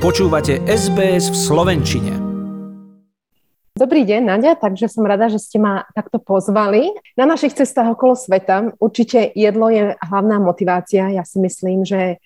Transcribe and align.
Počúvate 0.00 0.64
SBS 0.64 1.28
v 1.28 1.36
Slovenčine. 1.36 2.16
Dobrý 3.76 4.08
deň, 4.08 4.24
Nadia, 4.24 4.56
takže 4.56 4.88
som 4.88 5.04
rada, 5.04 5.28
že 5.28 5.36
ste 5.36 5.60
ma 5.60 5.84
takto 5.92 6.16
pozvali. 6.16 6.88
Na 7.20 7.28
našich 7.28 7.52
cestách 7.52 7.92
okolo 7.92 8.16
sveta 8.16 8.72
určite 8.80 9.28
jedlo 9.36 9.68
je 9.68 9.92
hlavná 10.00 10.40
motivácia. 10.40 11.12
Ja 11.12 11.20
si 11.28 11.36
myslím, 11.44 11.84
že 11.84 12.16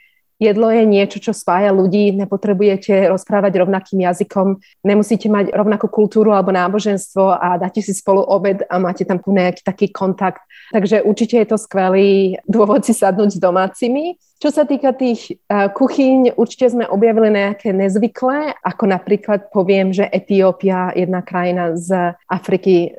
Jedlo 0.43 0.67
je 0.67 0.83
niečo, 0.83 1.23
čo 1.23 1.31
spája 1.31 1.71
ľudí, 1.71 2.11
nepotrebujete 2.11 3.07
rozprávať 3.07 3.65
rovnakým 3.65 4.03
jazykom, 4.03 4.59
nemusíte 4.83 5.31
mať 5.31 5.55
rovnakú 5.55 5.87
kultúru 5.87 6.35
alebo 6.35 6.51
náboženstvo 6.51 7.39
a 7.39 7.55
dáte 7.55 7.79
si 7.79 7.95
spolu 7.95 8.19
obed 8.19 8.67
a 8.67 8.83
máte 8.83 9.07
tam 9.07 9.23
nejaký 9.23 9.63
taký 9.63 9.87
kontakt. 9.95 10.43
Takže 10.75 11.07
určite 11.07 11.39
je 11.39 11.47
to 11.47 11.57
skvelý 11.57 12.43
dôvod 12.51 12.83
si 12.83 12.91
sadnúť 12.91 13.39
s 13.39 13.41
domácimi. 13.41 14.19
Čo 14.43 14.51
sa 14.51 14.69
týka 14.69 14.93
tých 14.93 15.41
uh, 15.49 15.71
kuchyň, 15.73 16.37
určite 16.37 16.69
sme 16.75 16.85
objavili 16.85 17.33
nejaké 17.33 17.73
nezvyklé, 17.73 18.59
ako 18.61 18.85
napríklad 18.91 19.49
poviem, 19.55 19.95
že 19.95 20.05
Etiópia, 20.11 20.93
jedna 20.93 21.25
krajina 21.25 21.79
z 21.79 22.13
Afriky, 22.29 22.93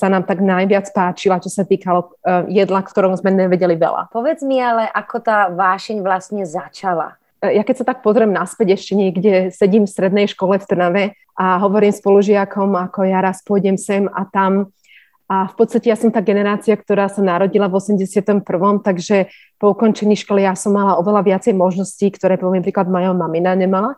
sa 0.00 0.08
nám 0.08 0.24
tak 0.24 0.40
najviac 0.40 0.88
páčila, 0.96 1.40
čo 1.44 1.52
sa 1.52 1.68
týkalo 1.68 2.16
uh, 2.24 2.48
jedla, 2.48 2.80
ktorom 2.80 3.12
sme 3.20 3.36
nevedeli 3.36 3.76
veľa. 3.76 4.08
Povedz 4.08 4.40
mi 4.40 4.56
ale, 4.56 4.88
ako 4.88 5.16
tá 5.20 5.52
vášeň 5.52 6.00
vlastne 6.00 6.48
začala? 6.48 7.20
E, 7.44 7.56
ja 7.56 7.62
keď 7.64 7.84
sa 7.84 7.88
tak 7.92 8.00
pozriem 8.00 8.32
naspäť 8.32 8.80
ešte 8.80 8.92
niekde, 8.96 9.52
sedím 9.52 9.84
v 9.84 9.92
strednej 9.92 10.26
škole 10.28 10.56
v 10.56 10.68
Trnave 10.68 11.04
a 11.36 11.60
hovorím 11.60 11.92
spolužiakom, 11.92 12.76
ako 12.76 13.08
ja 13.08 13.20
raz 13.20 13.44
pôjdem 13.44 13.76
sem 13.76 14.08
a 14.08 14.24
tam. 14.28 14.72
A 15.30 15.46
v 15.46 15.54
podstate 15.54 15.86
ja 15.86 15.94
som 15.94 16.10
tá 16.10 16.18
generácia, 16.18 16.74
ktorá 16.74 17.06
sa 17.06 17.22
narodila 17.22 17.70
v 17.70 17.78
81. 17.78 18.42
Takže 18.82 19.30
po 19.62 19.70
ukončení 19.70 20.18
školy 20.18 20.42
ja 20.42 20.58
som 20.58 20.74
mala 20.74 20.98
oveľa 20.98 21.22
viacej 21.22 21.54
možností, 21.54 22.10
ktoré 22.10 22.34
poviem 22.34 22.66
príklad 22.66 22.90
moja 22.90 23.14
mamina 23.14 23.54
nemala. 23.54 23.94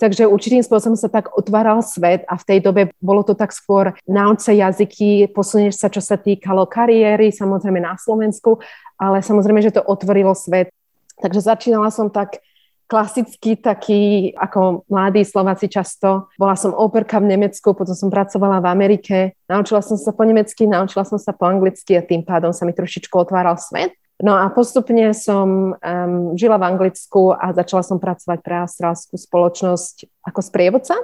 Takže 0.00 0.24
určitým 0.24 0.64
spôsobom 0.64 0.96
sa 0.96 1.12
tak 1.12 1.36
otváral 1.36 1.84
svet 1.84 2.24
a 2.24 2.40
v 2.40 2.46
tej 2.48 2.58
dobe 2.64 2.88
bolo 3.04 3.20
to 3.20 3.36
tak 3.36 3.52
skôr 3.52 3.92
nauč 4.08 4.48
jazyky, 4.48 5.28
posunieš 5.36 5.76
sa, 5.76 5.92
čo 5.92 6.00
sa 6.00 6.16
týkalo 6.16 6.64
kariéry, 6.64 7.28
samozrejme 7.28 7.84
na 7.84 8.00
Slovensku, 8.00 8.64
ale 8.96 9.20
samozrejme, 9.20 9.60
že 9.60 9.76
to 9.76 9.84
otvorilo 9.84 10.32
svet. 10.32 10.72
Takže 11.20 11.44
začínala 11.44 11.92
som 11.92 12.08
tak 12.08 12.40
klasicky 12.90 13.54
taký, 13.54 14.34
ako 14.34 14.82
mladí 14.90 15.22
Slováci 15.22 15.70
často. 15.70 16.26
Bola 16.34 16.58
som 16.58 16.74
operka 16.74 17.22
v 17.22 17.30
Nemecku, 17.30 17.70
potom 17.70 17.94
som 17.94 18.10
pracovala 18.10 18.58
v 18.58 18.66
Amerike. 18.66 19.16
Naučila 19.46 19.78
som 19.78 19.94
sa 19.94 20.10
po 20.10 20.26
nemecky, 20.26 20.66
naučila 20.66 21.06
som 21.06 21.22
sa 21.22 21.30
po 21.30 21.46
anglicky 21.46 21.94
a 21.94 22.02
tým 22.02 22.26
pádom 22.26 22.50
sa 22.50 22.66
mi 22.66 22.74
trošičku 22.74 23.14
otváral 23.14 23.54
svet. 23.62 23.94
No 24.20 24.36
a 24.36 24.50
postupne 24.52 25.16
som 25.16 25.72
um, 25.72 26.36
žila 26.36 26.60
v 26.60 26.76
Anglicku 26.76 27.32
a 27.32 27.56
začala 27.56 27.80
som 27.80 27.96
pracovať 27.96 28.38
pre 28.44 28.66
austrálskú 28.66 29.16
spoločnosť 29.16 30.26
ako 30.28 30.40
sprievodca. 30.44 30.98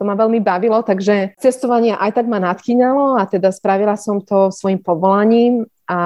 To 0.00 0.08
ma 0.08 0.16
veľmi 0.16 0.40
bavilo, 0.40 0.80
takže 0.80 1.36
cestovanie 1.36 1.92
aj 1.92 2.16
tak 2.16 2.26
ma 2.30 2.40
nadchýnalo 2.40 3.20
a 3.20 3.28
teda 3.28 3.52
spravila 3.52 3.98
som 4.00 4.24
to 4.24 4.48
svojim 4.48 4.80
povolaním 4.80 5.68
a 5.92 5.98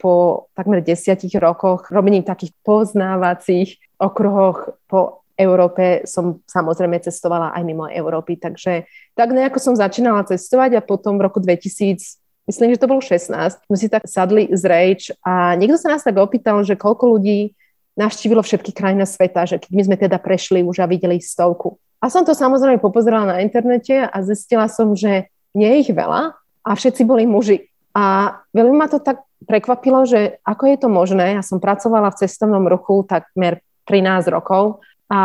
po 0.00 0.48
takmer 0.56 0.80
desiatich 0.80 1.36
rokoch 1.36 1.92
robením 1.92 2.24
takých 2.24 2.56
poznávacích 2.64 3.76
okruhoch 4.00 4.80
po 4.88 5.20
Európe 5.36 6.08
som 6.08 6.40
samozrejme 6.48 6.96
cestovala 7.04 7.52
aj 7.52 7.62
mimo 7.66 7.84
Európy, 7.84 8.40
takže 8.40 8.88
tak 9.12 9.36
nejako 9.36 9.60
som 9.60 9.74
začínala 9.76 10.24
cestovať 10.24 10.80
a 10.80 10.86
potom 10.86 11.20
v 11.20 11.28
roku 11.28 11.44
2000 11.44 12.24
myslím, 12.48 12.72
že 12.72 12.80
to 12.80 12.88
bolo 12.88 13.00
16, 13.00 13.68
sme 13.68 13.76
si 13.76 13.88
tak 13.92 14.04
sadli 14.08 14.48
z 14.52 14.62
Rage 14.64 15.12
a 15.24 15.58
niekto 15.58 15.76
sa 15.76 15.92
nás 15.92 16.04
tak 16.04 16.16
opýtal, 16.16 16.60
že 16.64 16.78
koľko 16.78 17.18
ľudí 17.18 17.52
navštívilo 17.96 18.42
všetky 18.42 18.72
krajiny 18.72 19.04
sveta, 19.04 19.48
že 19.48 19.56
keď 19.60 19.70
my 19.72 19.82
sme 19.86 19.96
teda 19.96 20.18
prešli 20.20 20.60
už 20.60 20.82
a 20.82 20.90
videli 20.90 21.22
stovku. 21.22 21.78
A 22.04 22.12
som 22.12 22.20
to 22.26 22.36
samozrejme 22.36 22.84
popozerala 22.84 23.36
na 23.36 23.40
internete 23.40 24.04
a 24.04 24.16
zistila 24.20 24.68
som, 24.68 24.92
že 24.92 25.32
nie 25.56 25.68
je 25.72 25.88
ich 25.88 25.90
veľa 25.94 26.36
a 26.36 26.70
všetci 26.76 27.02
boli 27.08 27.24
muži. 27.24 27.72
A 27.96 28.36
veľmi 28.52 28.76
ma 28.76 28.90
to 28.90 29.00
tak 29.00 29.23
prekvapilo, 29.42 30.06
že 30.06 30.38
ako 30.46 30.64
je 30.70 30.76
to 30.78 30.88
možné. 30.88 31.36
Ja 31.36 31.42
som 31.42 31.58
pracovala 31.58 32.14
v 32.14 32.24
cestovnom 32.24 32.64
ruchu 32.70 33.02
takmer 33.04 33.60
13 33.90 34.30
rokov 34.30 34.80
a 35.10 35.20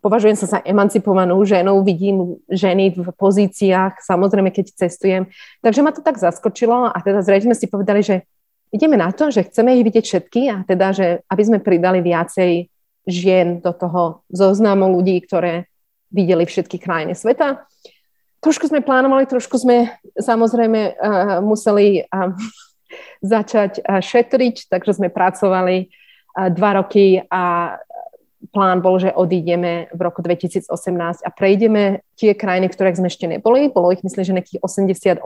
považujem 0.00 0.38
sa 0.38 0.46
za 0.46 0.58
emancipovanú 0.62 1.36
ženu, 1.44 1.82
vidím 1.84 2.40
ženy 2.48 2.96
v 2.96 3.08
pozíciách, 3.12 4.00
samozrejme, 4.00 4.48
keď 4.54 4.72
cestujem. 4.86 5.28
Takže 5.60 5.80
ma 5.84 5.92
to 5.92 6.00
tak 6.00 6.16
zaskočilo 6.16 6.88
a 6.88 6.96
teda 7.02 7.20
zrejme 7.20 7.52
sme 7.52 7.56
si 7.58 7.66
povedali, 7.68 8.00
že 8.00 8.24
ideme 8.72 8.96
na 8.96 9.12
to, 9.12 9.28
že 9.28 9.44
chceme 9.50 9.76
ich 9.76 9.84
vidieť 9.84 10.04
všetky 10.06 10.40
a 10.48 10.56
teda, 10.64 10.86
že 10.96 11.06
aby 11.28 11.42
sme 11.44 11.58
pridali 11.60 12.00
viacej 12.00 12.72
žien 13.04 13.60
do 13.60 13.74
toho 13.74 14.22
zoznamu 14.30 14.88
ľudí, 14.88 15.18
ktoré 15.26 15.66
videli 16.08 16.46
všetky 16.46 16.78
krajiny 16.78 17.18
sveta. 17.18 17.66
Trošku 18.42 18.66
sme 18.70 18.82
plánovali, 18.82 19.26
trošku 19.26 19.54
sme 19.58 19.90
samozrejme 20.18 20.80
uh, 20.94 21.38
museli 21.42 22.06
uh, 22.06 22.34
začať 23.24 23.80
uh, 23.82 24.00
šetriť, 24.02 24.68
takže 24.68 24.98
sme 24.98 25.08
pracovali 25.08 25.88
uh, 25.88 26.48
dva 26.52 26.70
roky 26.82 27.22
a 27.30 27.76
plán 28.50 28.82
bol, 28.82 28.98
že 28.98 29.14
odídeme 29.14 29.86
v 29.94 30.00
roku 30.02 30.18
2018 30.18 30.66
a 31.22 31.30
prejdeme 31.30 32.02
tie 32.18 32.34
krajiny, 32.34 32.66
ktoré 32.74 32.90
sme 32.90 33.06
ešte 33.06 33.30
neboli. 33.30 33.70
Bolo 33.70 33.94
ich 33.94 34.02
myslím, 34.02 34.24
že 34.26 34.34
nejakých 34.34 34.60
88, 34.66 35.22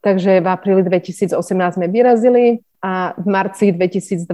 takže 0.00 0.40
v 0.40 0.46
apríli 0.48 0.80
2018 0.80 1.36
sme 1.76 1.86
vyrazili 1.92 2.64
a 2.80 3.12
v 3.20 3.26
marci 3.28 3.76
2020 3.76 4.24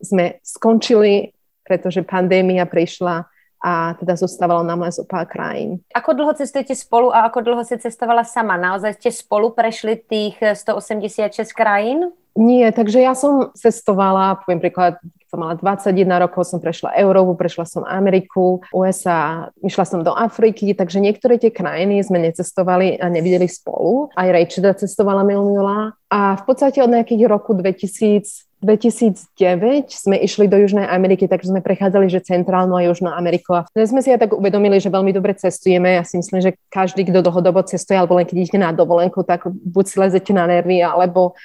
sme 0.00 0.40
skončili, 0.40 1.36
pretože 1.60 2.00
pandémia 2.00 2.64
prišla 2.64 3.28
a 3.62 3.96
teda 3.96 4.14
zostávalo 4.16 4.62
nám 4.62 4.84
len 4.84 4.92
zo 4.92 5.04
pár 5.08 5.26
krajín. 5.26 5.80
Ako 5.96 6.12
dlho 6.12 6.32
cestujete 6.36 6.76
spolu 6.76 7.10
a 7.10 7.26
ako 7.28 7.40
dlho 7.42 7.62
ste 7.64 7.80
cestovala 7.80 8.22
sama? 8.22 8.60
Naozaj 8.60 9.00
ste 9.00 9.10
spolu 9.10 9.52
prešli 9.56 9.96
tých 9.96 10.36
186 10.40 11.50
krajín? 11.56 12.12
Nie, 12.36 12.68
takže 12.68 13.00
ja 13.00 13.16
som 13.16 13.48
cestovala, 13.56 14.36
poviem 14.44 14.60
príklad, 14.60 15.00
som 15.36 15.44
mala 15.44 15.60
21 15.60 16.08
rokov, 16.16 16.48
som 16.48 16.64
prešla 16.64 16.96
Európu, 16.96 17.36
prešla 17.36 17.68
som 17.68 17.84
Ameriku, 17.84 18.64
USA, 18.72 19.52
išla 19.60 19.84
som 19.84 20.00
do 20.00 20.16
Afriky, 20.16 20.72
takže 20.72 20.96
niektoré 20.96 21.36
tie 21.36 21.52
krajiny 21.52 22.00
sme 22.00 22.24
necestovali 22.24 22.96
a 22.96 23.12
nevideli 23.12 23.44
spolu. 23.44 24.08
Aj 24.16 24.32
Rachel 24.32 24.64
cestovala 24.72 25.20
milá. 25.28 25.92
A 26.08 26.40
v 26.40 26.42
podstate 26.48 26.80
od 26.80 26.88
nejakých 26.88 27.28
roku 27.28 27.52
2000 27.52 28.48
2009 28.64 29.92
sme 29.92 30.16
išli 30.16 30.48
do 30.48 30.56
Južnej 30.56 30.88
Ameriky, 30.88 31.28
takže 31.28 31.52
sme 31.52 31.60
prechádzali, 31.60 32.08
že 32.08 32.24
centrálnu 32.24 32.72
a 32.72 32.88
Južnú 32.88 33.12
Ameriku. 33.12 33.52
A 33.52 33.68
sme 33.68 34.00
si 34.00 34.08
aj 34.08 34.26
tak 34.26 34.32
uvedomili, 34.32 34.80
že 34.80 34.88
veľmi 34.88 35.12
dobre 35.12 35.36
cestujeme. 35.36 36.00
Ja 36.00 36.08
si 36.08 36.16
myslím, 36.16 36.40
že 36.40 36.56
každý, 36.72 37.04
kto 37.04 37.20
dlhodobo 37.20 37.60
cestuje, 37.68 38.00
alebo 38.00 38.16
len 38.16 38.24
keď 38.24 38.36
idete 38.40 38.58
na 38.58 38.72
dovolenku, 38.72 39.28
tak 39.28 39.44
buď 39.46 39.84
si 39.84 39.96
lezete 40.00 40.32
na 40.32 40.48
nervy, 40.48 40.80
alebo 40.80 41.36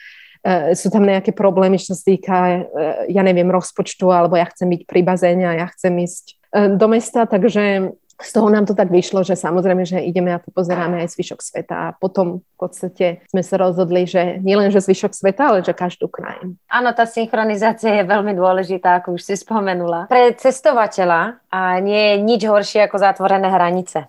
sú 0.74 0.88
tam 0.90 1.06
nejaké 1.06 1.38
problémy, 1.38 1.78
čo 1.78 1.94
sa 1.94 2.02
týka, 2.02 2.38
uh, 2.66 3.06
ja 3.06 3.22
neviem, 3.22 3.50
rozpočtu, 3.50 4.10
alebo 4.10 4.38
ja 4.38 4.50
chcem 4.50 4.74
byť 4.74 4.82
pri 4.90 5.02
bazéne 5.06 5.46
a 5.46 5.54
ja 5.54 5.68
chcem 5.70 5.94
ísť 6.02 6.26
uh, 6.54 6.70
do 6.74 6.88
mesta, 6.90 7.30
takže 7.30 7.94
z 8.22 8.32
toho 8.34 8.50
nám 8.54 8.70
to 8.70 8.78
tak 8.78 8.94
vyšlo, 8.94 9.26
že 9.26 9.34
samozrejme, 9.34 9.84
že 9.86 9.98
ideme 9.98 10.30
a 10.34 10.40
pozeráme 10.40 11.02
aj 11.02 11.18
zvyšok 11.18 11.42
sveta 11.42 11.76
a 11.90 11.94
potom 11.98 12.46
v 12.46 12.56
podstate 12.58 13.26
sme 13.34 13.42
sa 13.42 13.58
rozhodli, 13.58 14.06
že 14.06 14.38
nielen, 14.46 14.70
že 14.70 14.82
zvyšok 14.86 15.14
sveta, 15.18 15.50
ale 15.50 15.66
že 15.66 15.74
každú 15.74 16.06
krajinu. 16.06 16.54
Áno, 16.70 16.90
tá 16.94 17.10
synchronizácia 17.10 18.02
je 18.02 18.06
veľmi 18.06 18.38
dôležitá, 18.38 19.02
ako 19.02 19.18
už 19.18 19.26
si 19.26 19.36
spomenula. 19.42 20.06
Pre 20.06 20.38
cestovateľa 20.38 21.42
a 21.50 21.82
nie 21.82 21.98
je 21.98 22.16
nič 22.22 22.42
horšie 22.46 22.86
ako 22.86 22.98
zatvorené 23.02 23.50
hranice. 23.50 24.06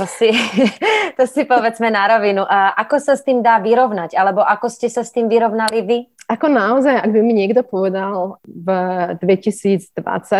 To 0.00 0.04
si, 0.08 0.32
to 1.18 1.24
si 1.28 1.44
povedzme 1.44 1.92
na 1.92 2.08
rovinu. 2.08 2.44
A 2.48 2.72
ako 2.80 2.96
sa 2.96 3.14
s 3.16 3.24
tým 3.24 3.44
dá 3.44 3.60
vyrovnať? 3.60 4.16
Alebo 4.16 4.40
ako 4.40 4.72
ste 4.72 4.88
sa 4.88 5.04
s 5.04 5.12
tým 5.12 5.28
vyrovnali 5.28 5.84
vy? 5.84 5.98
Ako 6.30 6.48
naozaj, 6.48 6.96
ak 6.96 7.10
by 7.12 7.20
mi 7.20 7.34
niekto 7.36 7.60
povedal 7.60 8.40
v 8.46 8.68
2020, 9.20 9.92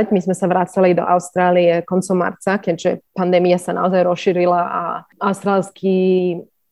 my 0.09 0.21
sme 0.25 0.32
sa 0.32 0.47
vracali 0.49 0.97
do 0.97 1.05
Austrálie 1.05 1.85
koncom 1.85 2.17
marca, 2.17 2.56
keďže 2.56 3.05
pandémia 3.12 3.61
sa 3.61 3.77
naozaj 3.77 4.00
rozšírila 4.06 4.61
a 4.62 4.82
austrálsky 5.21 5.93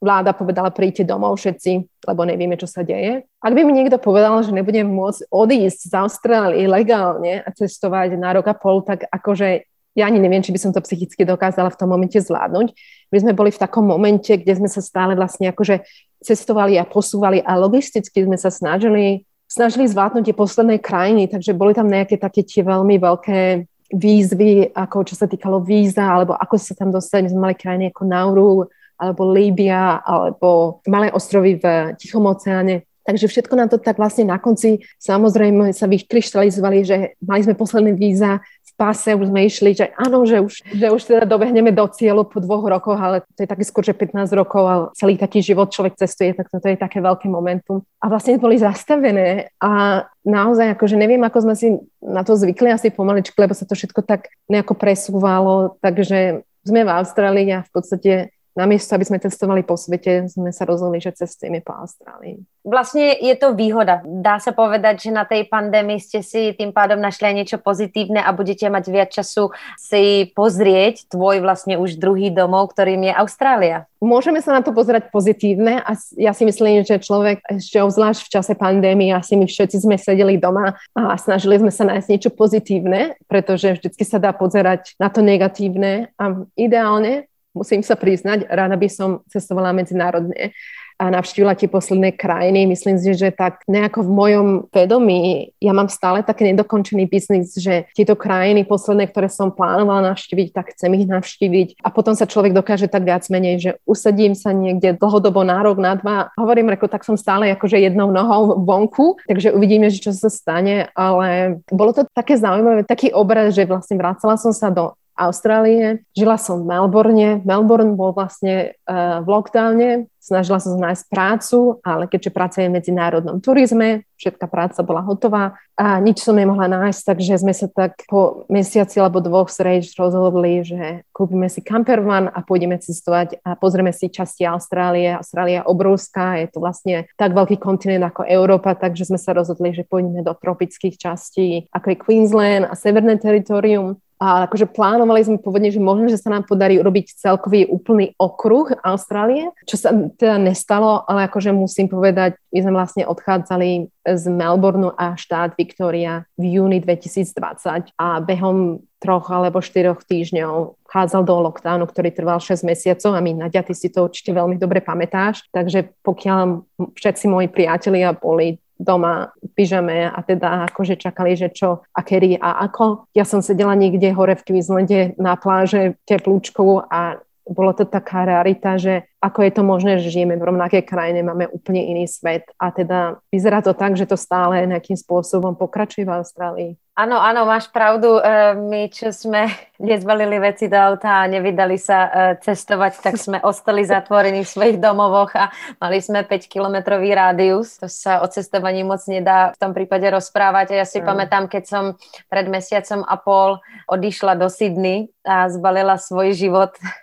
vláda 0.01 0.33
povedala, 0.33 0.73
príďte 0.73 1.05
domov 1.05 1.37
všetci, 1.37 2.01
lebo 2.09 2.25
nevieme, 2.25 2.57
čo 2.57 2.65
sa 2.65 2.81
deje. 2.81 3.29
Ak 3.45 3.53
by 3.53 3.61
mi 3.61 3.77
niekto 3.77 4.01
povedal, 4.01 4.41
že 4.41 4.57
nebudem 4.57 4.89
môcť 4.89 5.29
odísť 5.29 5.93
z 5.93 5.95
Austrálie 6.01 6.65
legálne 6.65 7.45
a 7.45 7.49
cestovať 7.53 8.17
na 8.17 8.33
rok 8.33 8.49
a 8.49 8.57
pol, 8.57 8.81
tak 8.81 9.05
akože 9.05 9.70
ja 9.99 10.07
ani 10.07 10.23
neviem, 10.23 10.43
či 10.43 10.55
by 10.55 10.61
som 10.63 10.71
to 10.71 10.81
psychicky 10.83 11.27
dokázala 11.27 11.71
v 11.75 11.79
tom 11.79 11.91
momente 11.91 12.17
zvládnuť. 12.17 12.69
My 13.11 13.19
sme 13.19 13.33
boli 13.35 13.51
v 13.51 13.59
takom 13.59 13.83
momente, 13.83 14.31
kde 14.31 14.55
sme 14.55 14.71
sa 14.71 14.79
stále 14.79 15.19
vlastne 15.19 15.51
akože 15.51 15.83
cestovali 16.23 16.79
a 16.79 16.87
posúvali 16.87 17.43
a 17.43 17.59
logisticky 17.59 18.23
sme 18.23 18.39
sa 18.39 18.55
snažili, 18.55 19.27
snažili 19.51 19.91
zvládnuť 19.91 20.31
tie 20.31 20.37
posledné 20.37 20.77
krajiny, 20.79 21.27
takže 21.27 21.59
boli 21.59 21.75
tam 21.75 21.91
nejaké 21.91 22.21
také 22.21 22.47
tie 22.47 22.63
veľmi 22.63 23.03
veľké 23.03 23.67
výzvy, 23.91 24.71
ako 24.71 25.03
čo 25.03 25.19
sa 25.19 25.27
týkalo 25.27 25.59
víza, 25.59 26.07
alebo 26.07 26.39
ako 26.39 26.55
sa 26.55 26.79
tam 26.79 26.95
dostali. 26.95 27.27
My 27.27 27.31
sme 27.35 27.45
mali 27.51 27.57
krajiny 27.59 27.91
ako 27.91 28.03
Nauru, 28.07 28.53
alebo 29.01 29.27
Líbia, 29.33 29.99
alebo 30.05 30.79
malé 30.87 31.11
ostrovy 31.11 31.59
v 31.59 31.97
Tichom 31.99 32.23
oceáne. 32.29 32.87
Takže 33.01 33.27
všetko 33.27 33.55
nám 33.57 33.73
to 33.73 33.81
tak 33.81 33.97
vlastne 33.97 34.29
na 34.29 34.37
konci 34.37 34.85
samozrejme 35.01 35.73
sa 35.73 35.89
vykryštalizovali, 35.89 36.79
že 36.85 36.97
mali 37.25 37.41
sme 37.43 37.57
posledné 37.57 37.97
víza 37.97 38.45
pase 38.81 39.13
už 39.13 39.29
sme 39.29 39.45
išli, 39.45 39.77
že 39.77 39.93
áno, 39.93 40.25
že 40.25 40.41
už, 40.41 40.65
že 40.73 40.87
už 40.89 41.03
teda 41.05 41.29
dobehneme 41.29 41.69
do 41.69 41.85
cieľu 41.93 42.25
po 42.25 42.41
dvoch 42.41 42.65
rokoch, 42.65 42.97
ale 42.97 43.21
to 43.37 43.45
je 43.45 43.53
také 43.53 43.69
skôr, 43.69 43.85
že 43.85 43.93
15 43.93 44.33
rokov, 44.33 44.65
ale 44.65 44.85
celý 44.97 45.21
taký 45.21 45.45
život 45.45 45.69
človek 45.69 46.01
cestuje, 46.01 46.33
tak 46.33 46.49
toto 46.49 46.65
je 46.65 46.81
také 46.81 47.05
veľké 47.05 47.29
momentum. 47.29 47.85
A 48.01 48.09
vlastne 48.09 48.41
boli 48.41 48.57
zastavené 48.57 49.53
a 49.61 50.05
naozaj 50.25 50.73
akože 50.73 50.97
neviem, 50.97 51.21
ako 51.21 51.45
sme 51.45 51.55
si 51.61 51.77
na 52.01 52.25
to 52.25 52.33
zvykli 52.41 52.73
asi 52.73 52.89
pomaličky, 52.89 53.37
lebo 53.37 53.53
sa 53.53 53.69
to 53.69 53.77
všetko 53.77 54.01
tak 54.09 54.33
nejako 54.49 54.73
presúvalo, 54.73 55.77
takže 55.85 56.41
sme 56.65 56.81
v 56.81 56.91
Austrálii 56.91 57.49
a 57.53 57.61
v 57.61 57.71
podstate 57.77 58.13
namiesto, 58.59 58.95
aby 58.95 59.07
sme 59.07 59.23
cestovali 59.23 59.63
po 59.63 59.79
svete, 59.79 60.27
sme 60.27 60.51
sa 60.51 60.67
rozhodli, 60.67 60.99
že 60.99 61.15
cestujeme 61.15 61.63
po 61.63 61.75
Austrálii. 61.75 62.43
Vlastne 62.61 63.17
je 63.17 63.33
to 63.41 63.57
výhoda. 63.57 64.05
Dá 64.05 64.37
sa 64.37 64.53
povedať, 64.53 65.09
že 65.09 65.11
na 65.17 65.25
tej 65.25 65.49
pandémii 65.49 65.97
ste 65.97 66.21
si 66.21 66.53
tým 66.53 66.77
pádom 66.77 67.01
našli 67.01 67.33
aj 67.33 67.37
niečo 67.41 67.59
pozitívne 67.63 68.21
a 68.21 68.31
budete 68.37 68.69
mať 68.69 68.85
viac 68.93 69.09
času 69.09 69.49
si 69.81 70.29
pozrieť 70.37 71.09
tvoj 71.09 71.41
vlastne 71.41 71.81
už 71.81 71.97
druhý 71.97 72.29
domov, 72.29 72.77
ktorým 72.77 73.09
je 73.09 73.13
Austrália. 73.17 73.89
Môžeme 74.01 74.45
sa 74.45 74.57
na 74.57 74.61
to 74.61 74.77
pozerať 74.77 75.09
pozitívne 75.09 75.81
a 75.81 75.93
ja 76.17 76.33
si 76.37 76.45
myslím, 76.45 76.85
že 76.85 77.01
človek 77.01 77.45
ešte 77.49 77.81
obzvlášť 77.81 78.29
v 78.29 78.33
čase 78.33 78.53
pandémie, 78.57 79.13
asi 79.13 79.41
my 79.41 79.45
všetci 79.49 79.85
sme 79.85 79.97
sedeli 80.01 80.41
doma 80.41 80.77
a 80.97 81.17
snažili 81.21 81.61
sme 81.61 81.73
sa 81.73 81.89
nájsť 81.89 82.09
niečo 82.09 82.31
pozitívne, 82.33 83.17
pretože 83.29 83.77
vždycky 83.77 84.05
sa 84.05 84.21
dá 84.21 84.33
pozerať 84.33 84.97
na 84.97 85.13
to 85.13 85.25
negatívne 85.25 86.13
a 86.17 86.25
ideálne 86.57 87.30
musím 87.55 87.83
sa 87.83 87.99
priznať, 87.99 88.47
rada 88.49 88.77
by 88.79 88.89
som 88.91 89.23
cestovala 89.31 89.75
medzinárodne 89.75 90.55
a 91.01 91.09
navštívila 91.09 91.57
tie 91.57 91.65
posledné 91.65 92.13
krajiny. 92.13 92.69
Myslím 92.69 93.01
si, 93.01 93.17
že 93.17 93.33
tak 93.33 93.65
nejako 93.65 94.05
v 94.05 94.11
mojom 94.13 94.49
vedomí 94.69 95.49
ja 95.57 95.73
mám 95.73 95.89
stále 95.89 96.21
taký 96.21 96.53
nedokončený 96.53 97.09
biznis, 97.09 97.57
že 97.57 97.89
tieto 97.97 98.13
krajiny 98.13 98.69
posledné, 98.69 99.09
ktoré 99.09 99.33
som 99.33 99.49
plánovala 99.49 100.13
navštíviť, 100.13 100.53
tak 100.53 100.77
chcem 100.77 100.93
ich 101.01 101.09
navštíviť 101.09 101.81
a 101.81 101.89
potom 101.89 102.13
sa 102.13 102.29
človek 102.29 102.53
dokáže 102.53 102.93
tak 102.93 103.09
viac 103.09 103.25
menej, 103.33 103.57
že 103.57 103.71
usadím 103.89 104.37
sa 104.37 104.53
niekde 104.53 104.93
dlhodobo 105.01 105.41
na 105.41 105.65
rok, 105.65 105.81
na 105.81 105.97
dva. 105.97 106.29
Hovorím, 106.37 106.69
reko, 106.69 106.85
tak 106.85 107.09
som 107.09 107.17
stále 107.17 107.49
akože 107.57 107.81
jednou 107.81 108.13
nohou 108.13 108.61
vonku, 108.61 109.17
takže 109.25 109.57
uvidíme, 109.57 109.89
že 109.89 110.05
čo 110.05 110.13
sa 110.13 110.29
stane, 110.29 110.93
ale 110.93 111.61
bolo 111.73 111.97
to 111.97 112.05
také 112.13 112.37
zaujímavé, 112.37 112.85
taký 112.85 113.09
obraz, 113.17 113.57
že 113.57 113.65
vlastne 113.65 113.97
vracala 113.97 114.37
som 114.37 114.53
sa 114.53 114.69
do 114.69 114.93
Austrálie. 115.21 116.01
Žila 116.17 116.41
som 116.41 116.65
v 116.65 116.73
Melbourne. 116.73 117.45
Melbourne 117.45 117.93
bol 117.93 118.17
vlastne 118.17 118.73
uh, 118.89 119.21
v 119.21 119.27
lockdowne. 119.29 120.09
Snažila 120.21 120.61
som 120.61 120.77
nájsť 120.77 121.05
prácu, 121.09 121.81
ale 121.81 122.05
keďže 122.05 122.31
pracujem 122.31 122.69
v 122.69 122.77
medzinárodnom 122.77 123.41
turizme, 123.41 124.05
všetká 124.21 124.53
práca 124.53 124.85
bola 124.85 125.01
hotová 125.01 125.57
a 125.81 125.97
nič 125.97 126.21
som 126.21 126.37
nemohla 126.37 126.69
nájsť, 126.69 127.01
takže 127.09 127.41
sme 127.41 127.57
sa 127.57 127.73
tak 127.73 128.05
po 128.05 128.45
mesiaci 128.53 129.01
alebo 129.01 129.25
dvoch 129.25 129.49
srejč 129.49 129.97
rozhodli, 129.97 130.61
že 130.61 131.09
kúpime 131.17 131.49
si 131.49 131.65
campervan 131.65 132.29
a 132.29 132.45
pôjdeme 132.45 132.77
cestovať 132.77 133.41
a 133.41 133.57
pozrieme 133.57 133.97
si 133.97 134.13
časti 134.13 134.45
Austrálie. 134.45 135.17
Austrália 135.17 135.65
je 135.65 135.69
obrovská, 135.73 136.37
je 136.45 136.53
to 136.53 136.61
vlastne 136.61 137.09
tak 137.17 137.33
veľký 137.33 137.57
kontinent 137.57 138.05
ako 138.05 138.29
Európa, 138.29 138.77
takže 138.77 139.09
sme 139.09 139.17
sa 139.17 139.33
rozhodli, 139.33 139.73
že 139.73 139.89
pôjdeme 139.89 140.21
do 140.21 140.37
tropických 140.37 141.01
častí, 141.01 141.65
ako 141.73 141.97
je 141.97 141.97
Queensland 141.97 142.69
a 142.69 142.77
Severné 142.77 143.17
teritorium 143.17 143.97
a 144.21 144.45
akože 144.45 144.69
plánovali 144.69 145.25
sme 145.25 145.41
pôvodne, 145.41 145.73
že 145.73 145.81
možno, 145.81 146.13
že 146.13 146.21
sa 146.21 146.29
nám 146.29 146.45
podarí 146.45 146.77
urobiť 146.77 147.17
celkový 147.17 147.65
úplný 147.73 148.13
okruh 148.21 148.69
Austrálie, 148.85 149.49
čo 149.65 149.81
sa 149.81 149.97
teda 149.97 150.37
nestalo, 150.37 151.09
ale 151.09 151.25
akože 151.25 151.57
musím 151.57 151.89
povedať, 151.89 152.37
my 152.53 152.59
sme 152.61 152.73
vlastne 152.77 153.09
odchádzali 153.09 153.89
z 154.05 154.25
Melbourneu 154.29 154.93
a 154.93 155.17
štát 155.17 155.57
Victoria 155.57 156.29
v 156.37 156.61
júni 156.61 156.85
2020 156.85 157.97
a 157.97 158.21
behom 158.21 158.85
troch 159.01 159.33
alebo 159.33 159.65
štyroch 159.65 160.05
týždňov 160.05 160.77
vchádzal 160.85 161.23
do 161.25 161.35
lockdownu, 161.41 161.89
ktorý 161.89 162.13
trval 162.13 162.45
6 162.45 162.61
mesiacov 162.69 163.17
a 163.17 163.25
my 163.25 163.33
Nadia, 163.33 163.65
ty 163.65 163.73
si 163.73 163.89
to 163.89 164.05
určite 164.05 164.37
veľmi 164.37 164.61
dobre 164.61 164.85
pamätáš, 164.85 165.49
takže 165.49 165.97
pokiaľ 166.05 166.61
všetci 166.93 167.25
moji 167.25 167.49
priatelia 167.49 168.13
boli 168.13 168.61
doma 168.81 169.37
v 169.45 169.49
pyžame 169.53 170.09
a 170.09 170.19
teda 170.25 170.73
akože 170.73 170.97
čakali, 170.97 171.37
že 171.37 171.53
čo 171.53 171.85
a 171.85 172.01
kedy 172.01 172.41
a 172.41 172.65
ako. 172.65 173.13
Ja 173.13 173.29
som 173.29 173.45
sedela 173.45 173.77
niekde 173.77 174.09
hore 174.17 174.33
v 174.41 174.45
Queenslande 174.49 175.13
na 175.21 175.37
pláže 175.37 176.01
teplúčkou 176.09 176.89
a 176.89 177.21
bolo 177.49 177.73
to 177.73 177.89
taká 177.89 178.25
rarita, 178.25 178.77
že 178.77 179.09
ako 179.21 179.45
je 179.45 179.53
to 179.53 179.63
možné, 179.63 179.93
že 180.01 180.13
žijeme 180.13 180.41
v 180.41 180.47
rovnakej 180.49 180.83
krajine, 180.89 181.21
máme 181.21 181.49
úplne 181.53 181.85
iný 181.85 182.09
svet 182.09 182.49
a 182.57 182.73
teda 182.73 183.21
vyzerá 183.29 183.61
to 183.61 183.77
tak, 183.77 183.97
že 183.97 184.09
to 184.09 184.17
stále 184.17 184.57
nejakým 184.65 184.97
spôsobom 184.97 185.57
pokračuje 185.57 186.09
v 186.09 186.15
Austrálii. 186.17 186.73
Áno, 187.01 187.17
áno, 187.17 187.49
máš 187.49 187.73
pravdu. 187.73 188.21
E, 188.21 188.53
my, 188.61 188.93
čo 188.93 189.09
sme 189.09 189.49
nezbalili 189.81 190.37
veci 190.37 190.69
do 190.69 190.77
auta 190.77 191.25
a 191.25 191.31
nevydali 191.33 191.81
sa 191.81 191.99
e, 192.05 192.11
cestovať, 192.45 193.01
tak 193.01 193.17
sme 193.17 193.41
ostali 193.51 193.89
zatvorení 193.89 194.45
v 194.45 194.53
svojich 194.53 194.77
domovoch 194.77 195.33
a 195.33 195.49
mali 195.81 195.97
sme 196.05 196.29
5-kilometrový 196.29 197.17
rádius. 197.17 197.81
To 197.81 197.89
sa 197.89 198.21
o 198.21 198.29
cestovaní 198.29 198.85
moc 198.85 199.01
nedá 199.09 199.57
v 199.57 199.61
tom 199.61 199.73
prípade 199.73 200.05
rozprávať. 200.13 200.77
Ja 200.77 200.85
si 200.85 201.01
mm. 201.01 201.07
pamätám, 201.09 201.45
keď 201.49 201.65
som 201.65 201.85
pred 202.29 202.53
mesiacom 202.53 203.01
a 203.09 203.17
pol 203.17 203.51
odišla 203.89 204.37
do 204.37 204.53
Sydney 204.53 205.09
a 205.25 205.49
zbalila 205.49 205.97
svoj 205.97 206.37
život 206.37 206.77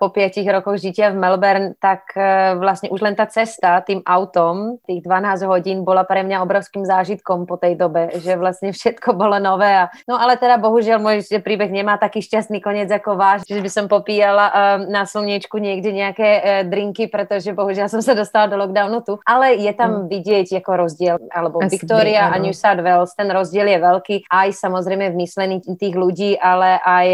po 0.00 0.10
piatich 0.10 0.46
rokoch 0.46 0.78
žitia 0.80 1.12
v 1.12 1.20
Melbourne, 1.20 1.78
tak 1.78 2.12
e, 2.16 2.56
vlastne 2.58 2.88
už 2.90 3.00
len 3.02 3.14
tá 3.14 3.26
cesta 3.28 3.80
tým 3.82 4.02
autom, 4.02 4.78
tých 4.84 5.02
12 5.04 5.46
hodín, 5.46 5.82
bola 5.82 6.02
pre 6.02 6.22
mňa 6.26 6.42
obrovským 6.42 6.82
zážitkom 6.82 7.44
po 7.44 7.60
tej 7.60 7.78
dobe, 7.78 8.10
že 8.18 8.34
vlastne 8.34 8.72
všetko 8.74 9.14
bolo 9.14 9.38
nové. 9.38 9.68
A, 9.68 9.92
no 10.08 10.16
ale 10.18 10.40
teda 10.40 10.58
bohužiaľ 10.58 10.98
môj 10.98 11.16
príbeh 11.40 11.70
nemá 11.70 12.00
taký 12.00 12.24
šťastný 12.24 12.58
koniec 12.64 12.90
ako 12.90 13.18
váš, 13.18 13.46
že 13.46 13.60
by 13.60 13.70
som 13.70 13.86
popíjala 13.86 14.46
uh, 14.48 14.54
na 14.86 15.04
slniečku 15.04 15.60
niekde 15.60 15.92
nejaké 15.92 16.28
uh, 16.28 16.42
drinky, 16.66 17.06
pretože 17.06 17.52
bohužiaľ 17.52 17.92
som 17.92 18.02
sa 18.02 18.16
dostala 18.16 18.50
do 18.50 18.56
lockdownu 18.58 19.02
tu. 19.04 19.18
Ale 19.26 19.58
je 19.58 19.72
tam 19.76 20.04
mm. 20.04 20.08
vidieť 20.10 20.46
ako 20.62 20.72
rozdiel, 20.86 21.16
alebo 21.30 21.62
Asi 21.62 21.76
Victoria 21.76 22.32
a 22.32 22.36
New 22.40 22.54
South 22.54 22.80
Wales, 22.80 23.12
ten 23.14 23.28
rozdiel 23.28 23.68
je 23.68 23.78
veľký, 23.78 24.16
aj 24.30 24.48
samozrejme 24.56 25.12
v 25.12 25.18
myslení 25.22 25.56
tých 25.62 25.94
ľudí, 25.94 26.38
ale 26.38 26.80
aj 26.80 27.06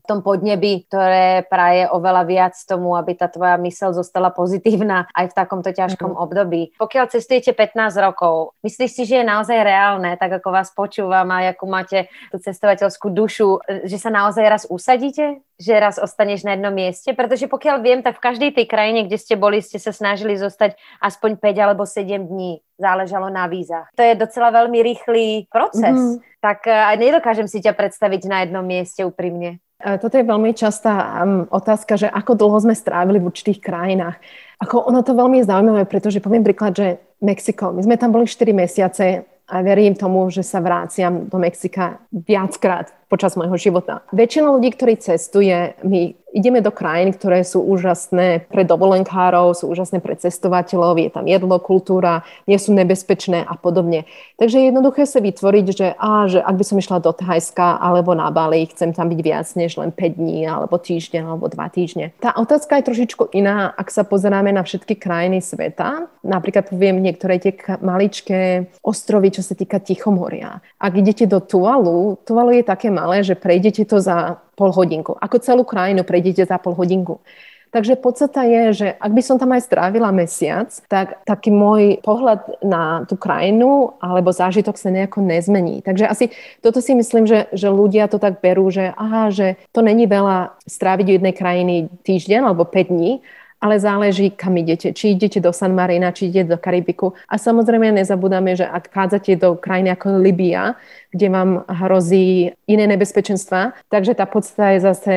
v 0.00 0.04
tom 0.04 0.20
podnebi, 0.20 0.84
ktoré 0.86 1.46
praje 1.48 1.79
praje 1.80 1.96
oveľa 1.96 2.22
viac 2.28 2.54
tomu, 2.68 2.92
aby 2.92 3.16
tá 3.16 3.26
tvoja 3.32 3.56
mysel 3.64 3.96
zostala 3.96 4.28
pozitívna 4.28 5.08
aj 5.16 5.32
v 5.32 5.36
takomto 5.36 5.70
ťažkom 5.72 6.12
mm. 6.12 6.20
období. 6.20 6.62
Pokiaľ 6.76 7.04
cestujete 7.08 7.56
15 7.56 7.96
rokov, 8.04 8.52
myslíš 8.60 8.90
si, 8.92 9.02
že 9.08 9.24
je 9.24 9.24
naozaj 9.24 9.56
reálne, 9.64 10.20
tak 10.20 10.40
ako 10.40 10.48
vás 10.52 10.68
počúvam 10.76 11.24
a 11.32 11.56
ako 11.56 11.64
máte 11.64 12.12
tú 12.28 12.36
cestovateľskú 12.36 13.08
dušu, 13.08 13.64
že 13.88 13.96
sa 13.96 14.12
naozaj 14.12 14.44
raz 14.44 14.62
usadíte? 14.68 15.40
Že 15.60 15.72
raz 15.76 15.96
ostaneš 16.00 16.44
na 16.44 16.56
jednom 16.56 16.72
mieste? 16.72 17.12
Pretože 17.12 17.44
pokiaľ 17.44 17.76
viem, 17.84 18.00
tak 18.00 18.16
v 18.16 18.24
každej 18.32 18.50
tej 18.56 18.66
krajine, 18.68 19.04
kde 19.04 19.20
ste 19.20 19.36
boli, 19.36 19.60
ste 19.60 19.76
sa 19.76 19.92
snažili 19.92 20.36
zostať 20.36 20.76
aspoň 21.04 21.36
5 21.36 21.64
alebo 21.64 21.84
7 21.84 22.08
dní 22.28 22.64
záležalo 22.80 23.28
na 23.28 23.44
vízach. 23.44 23.92
To 23.92 24.00
je 24.00 24.16
docela 24.16 24.48
veľmi 24.56 24.80
rýchly 24.80 25.52
proces. 25.52 25.92
Mm-hmm. 25.92 26.40
Tak 26.40 26.64
uh, 26.64 26.96
nedokážem 26.96 27.44
si 27.44 27.60
ťa 27.60 27.76
predstaviť 27.76 28.24
na 28.24 28.48
jednom 28.48 28.64
mieste 28.64 29.04
úprimne. 29.04 29.60
E, 29.80 29.96
toto 29.96 30.20
je 30.20 30.28
veľmi 30.28 30.52
častá 30.52 31.24
otázka, 31.48 31.96
že 31.96 32.06
ako 32.06 32.36
dlho 32.36 32.58
sme 32.60 32.76
strávili 32.76 33.16
v 33.16 33.28
určitých 33.32 33.64
krajinách. 33.64 34.20
Ako 34.60 34.84
ono 34.92 35.00
to 35.00 35.16
veľmi 35.16 35.40
je 35.40 35.48
zaujímavé, 35.48 35.88
pretože 35.88 36.20
poviem 36.20 36.44
príklad, 36.44 36.76
že 36.76 37.00
Mexiko. 37.24 37.72
My 37.72 37.80
sme 37.84 37.96
tam 37.96 38.12
boli 38.12 38.28
4 38.28 38.52
mesiace 38.52 39.24
a 39.50 39.56
verím 39.66 39.98
tomu, 39.98 40.30
že 40.30 40.46
sa 40.46 40.62
vráciam 40.62 41.26
do 41.26 41.36
Mexika 41.40 41.98
viackrát 42.12 42.94
počas 43.10 43.34
môjho 43.34 43.58
života. 43.58 44.06
Väčšina 44.14 44.46
ľudí, 44.46 44.70
ktorí 44.70 44.94
cestuje, 45.00 45.74
my 45.82 46.14
ideme 46.32 46.62
do 46.62 46.70
krajín, 46.70 47.12
ktoré 47.14 47.42
sú 47.42 47.62
úžasné 47.62 48.46
pre 48.48 48.62
dovolenkárov, 48.62 49.54
sú 49.54 49.70
úžasné 49.70 49.98
pre 49.98 50.14
cestovateľov, 50.16 50.98
je 50.98 51.10
tam 51.10 51.26
jedlo, 51.26 51.58
kultúra, 51.58 52.22
nie 52.46 52.56
sú 52.56 52.74
nebezpečné 52.74 53.42
a 53.42 53.54
podobne. 53.58 54.06
Takže 54.38 54.56
je 54.58 54.68
jednoduché 54.70 55.04
sa 55.06 55.18
vytvoriť, 55.18 55.66
že, 55.74 55.88
á, 55.98 56.30
že 56.30 56.40
ak 56.40 56.54
by 56.54 56.64
som 56.64 56.76
išla 56.78 56.98
do 57.02 57.12
Thajska 57.12 57.78
alebo 57.82 58.14
na 58.14 58.30
Bali, 58.30 58.66
chcem 58.70 58.94
tam 58.94 59.10
byť 59.10 59.20
viac 59.20 59.46
než 59.58 59.76
len 59.76 59.90
5 59.90 60.18
dní, 60.18 60.46
alebo 60.46 60.78
týždeň, 60.78 61.22
alebo 61.26 61.50
2 61.50 61.76
týždne. 61.76 62.14
Tá 62.22 62.34
otázka 62.34 62.78
je 62.80 62.88
trošičku 62.90 63.34
iná, 63.34 63.70
ak 63.74 63.90
sa 63.90 64.06
pozeráme 64.06 64.54
na 64.54 64.62
všetky 64.62 64.96
krajiny 64.96 65.42
sveta. 65.42 66.10
Napríklad 66.22 66.70
poviem 66.70 67.02
niektoré 67.02 67.42
tie 67.42 67.56
maličké 67.80 68.70
ostrovy, 68.84 69.34
čo 69.34 69.42
sa 69.42 69.58
týka 69.58 69.82
Tichomoria. 69.82 70.62
Ak 70.78 70.94
idete 70.94 71.26
do 71.26 71.42
Tuvalu, 71.42 72.20
Tuvalu 72.22 72.60
je 72.60 72.64
také 72.64 72.92
malé, 72.92 73.24
že 73.24 73.34
prejdete 73.34 73.88
to 73.88 73.98
za 73.98 74.38
pol 74.60 74.76
hodinku. 74.76 75.16
Ako 75.16 75.40
celú 75.40 75.64
krajinu 75.64 76.04
prejdete 76.04 76.44
za 76.44 76.60
pol 76.60 76.76
hodinku. 76.76 77.24
Takže 77.70 77.94
podstata 78.02 78.42
je, 78.42 78.62
že 78.74 78.88
ak 78.98 79.14
by 79.14 79.22
som 79.22 79.38
tam 79.38 79.54
aj 79.54 79.62
strávila 79.62 80.10
mesiac, 80.10 80.74
tak 80.90 81.22
taký 81.22 81.54
môj 81.54 82.02
pohľad 82.02 82.58
na 82.66 83.06
tú 83.06 83.14
krajinu 83.14 83.94
alebo 84.02 84.34
zážitok 84.34 84.74
sa 84.74 84.90
nejako 84.90 85.22
nezmení. 85.22 85.78
Takže 85.78 86.10
asi 86.10 86.34
toto 86.66 86.82
si 86.82 86.98
myslím, 86.98 87.30
že, 87.30 87.46
že 87.54 87.70
ľudia 87.70 88.10
to 88.10 88.18
tak 88.18 88.42
berú, 88.42 88.74
že 88.74 88.90
aha, 88.98 89.30
že 89.30 89.54
to 89.70 89.86
není 89.86 90.10
veľa 90.10 90.50
stráviť 90.66 91.06
v 91.06 91.14
jednej 91.22 91.34
krajiny 91.34 91.74
týždeň 92.02 92.50
alebo 92.50 92.66
5 92.66 92.90
dní, 92.90 93.22
ale 93.60 93.76
záleží, 93.76 94.32
kam 94.32 94.56
idete. 94.56 94.96
Či 94.96 95.14
idete 95.14 95.36
do 95.36 95.52
San 95.52 95.76
Marina, 95.76 96.16
či 96.16 96.32
idete 96.32 96.56
do 96.56 96.58
Karibiku. 96.58 97.12
A 97.28 97.36
samozrejme 97.36 97.92
nezabúdame, 97.92 98.56
že 98.56 98.64
ak 98.64 98.88
chádzate 98.88 99.36
do 99.36 99.52
krajiny 99.60 99.92
ako 99.92 100.16
Libia, 100.16 100.80
kde 101.12 101.28
vám 101.28 101.68
hrozí 101.68 102.56
iné 102.64 102.84
nebezpečenstva. 102.88 103.76
Takže 103.92 104.16
tá 104.16 104.24
podstata 104.24 104.72
je 104.72 104.80
zase, 104.80 105.14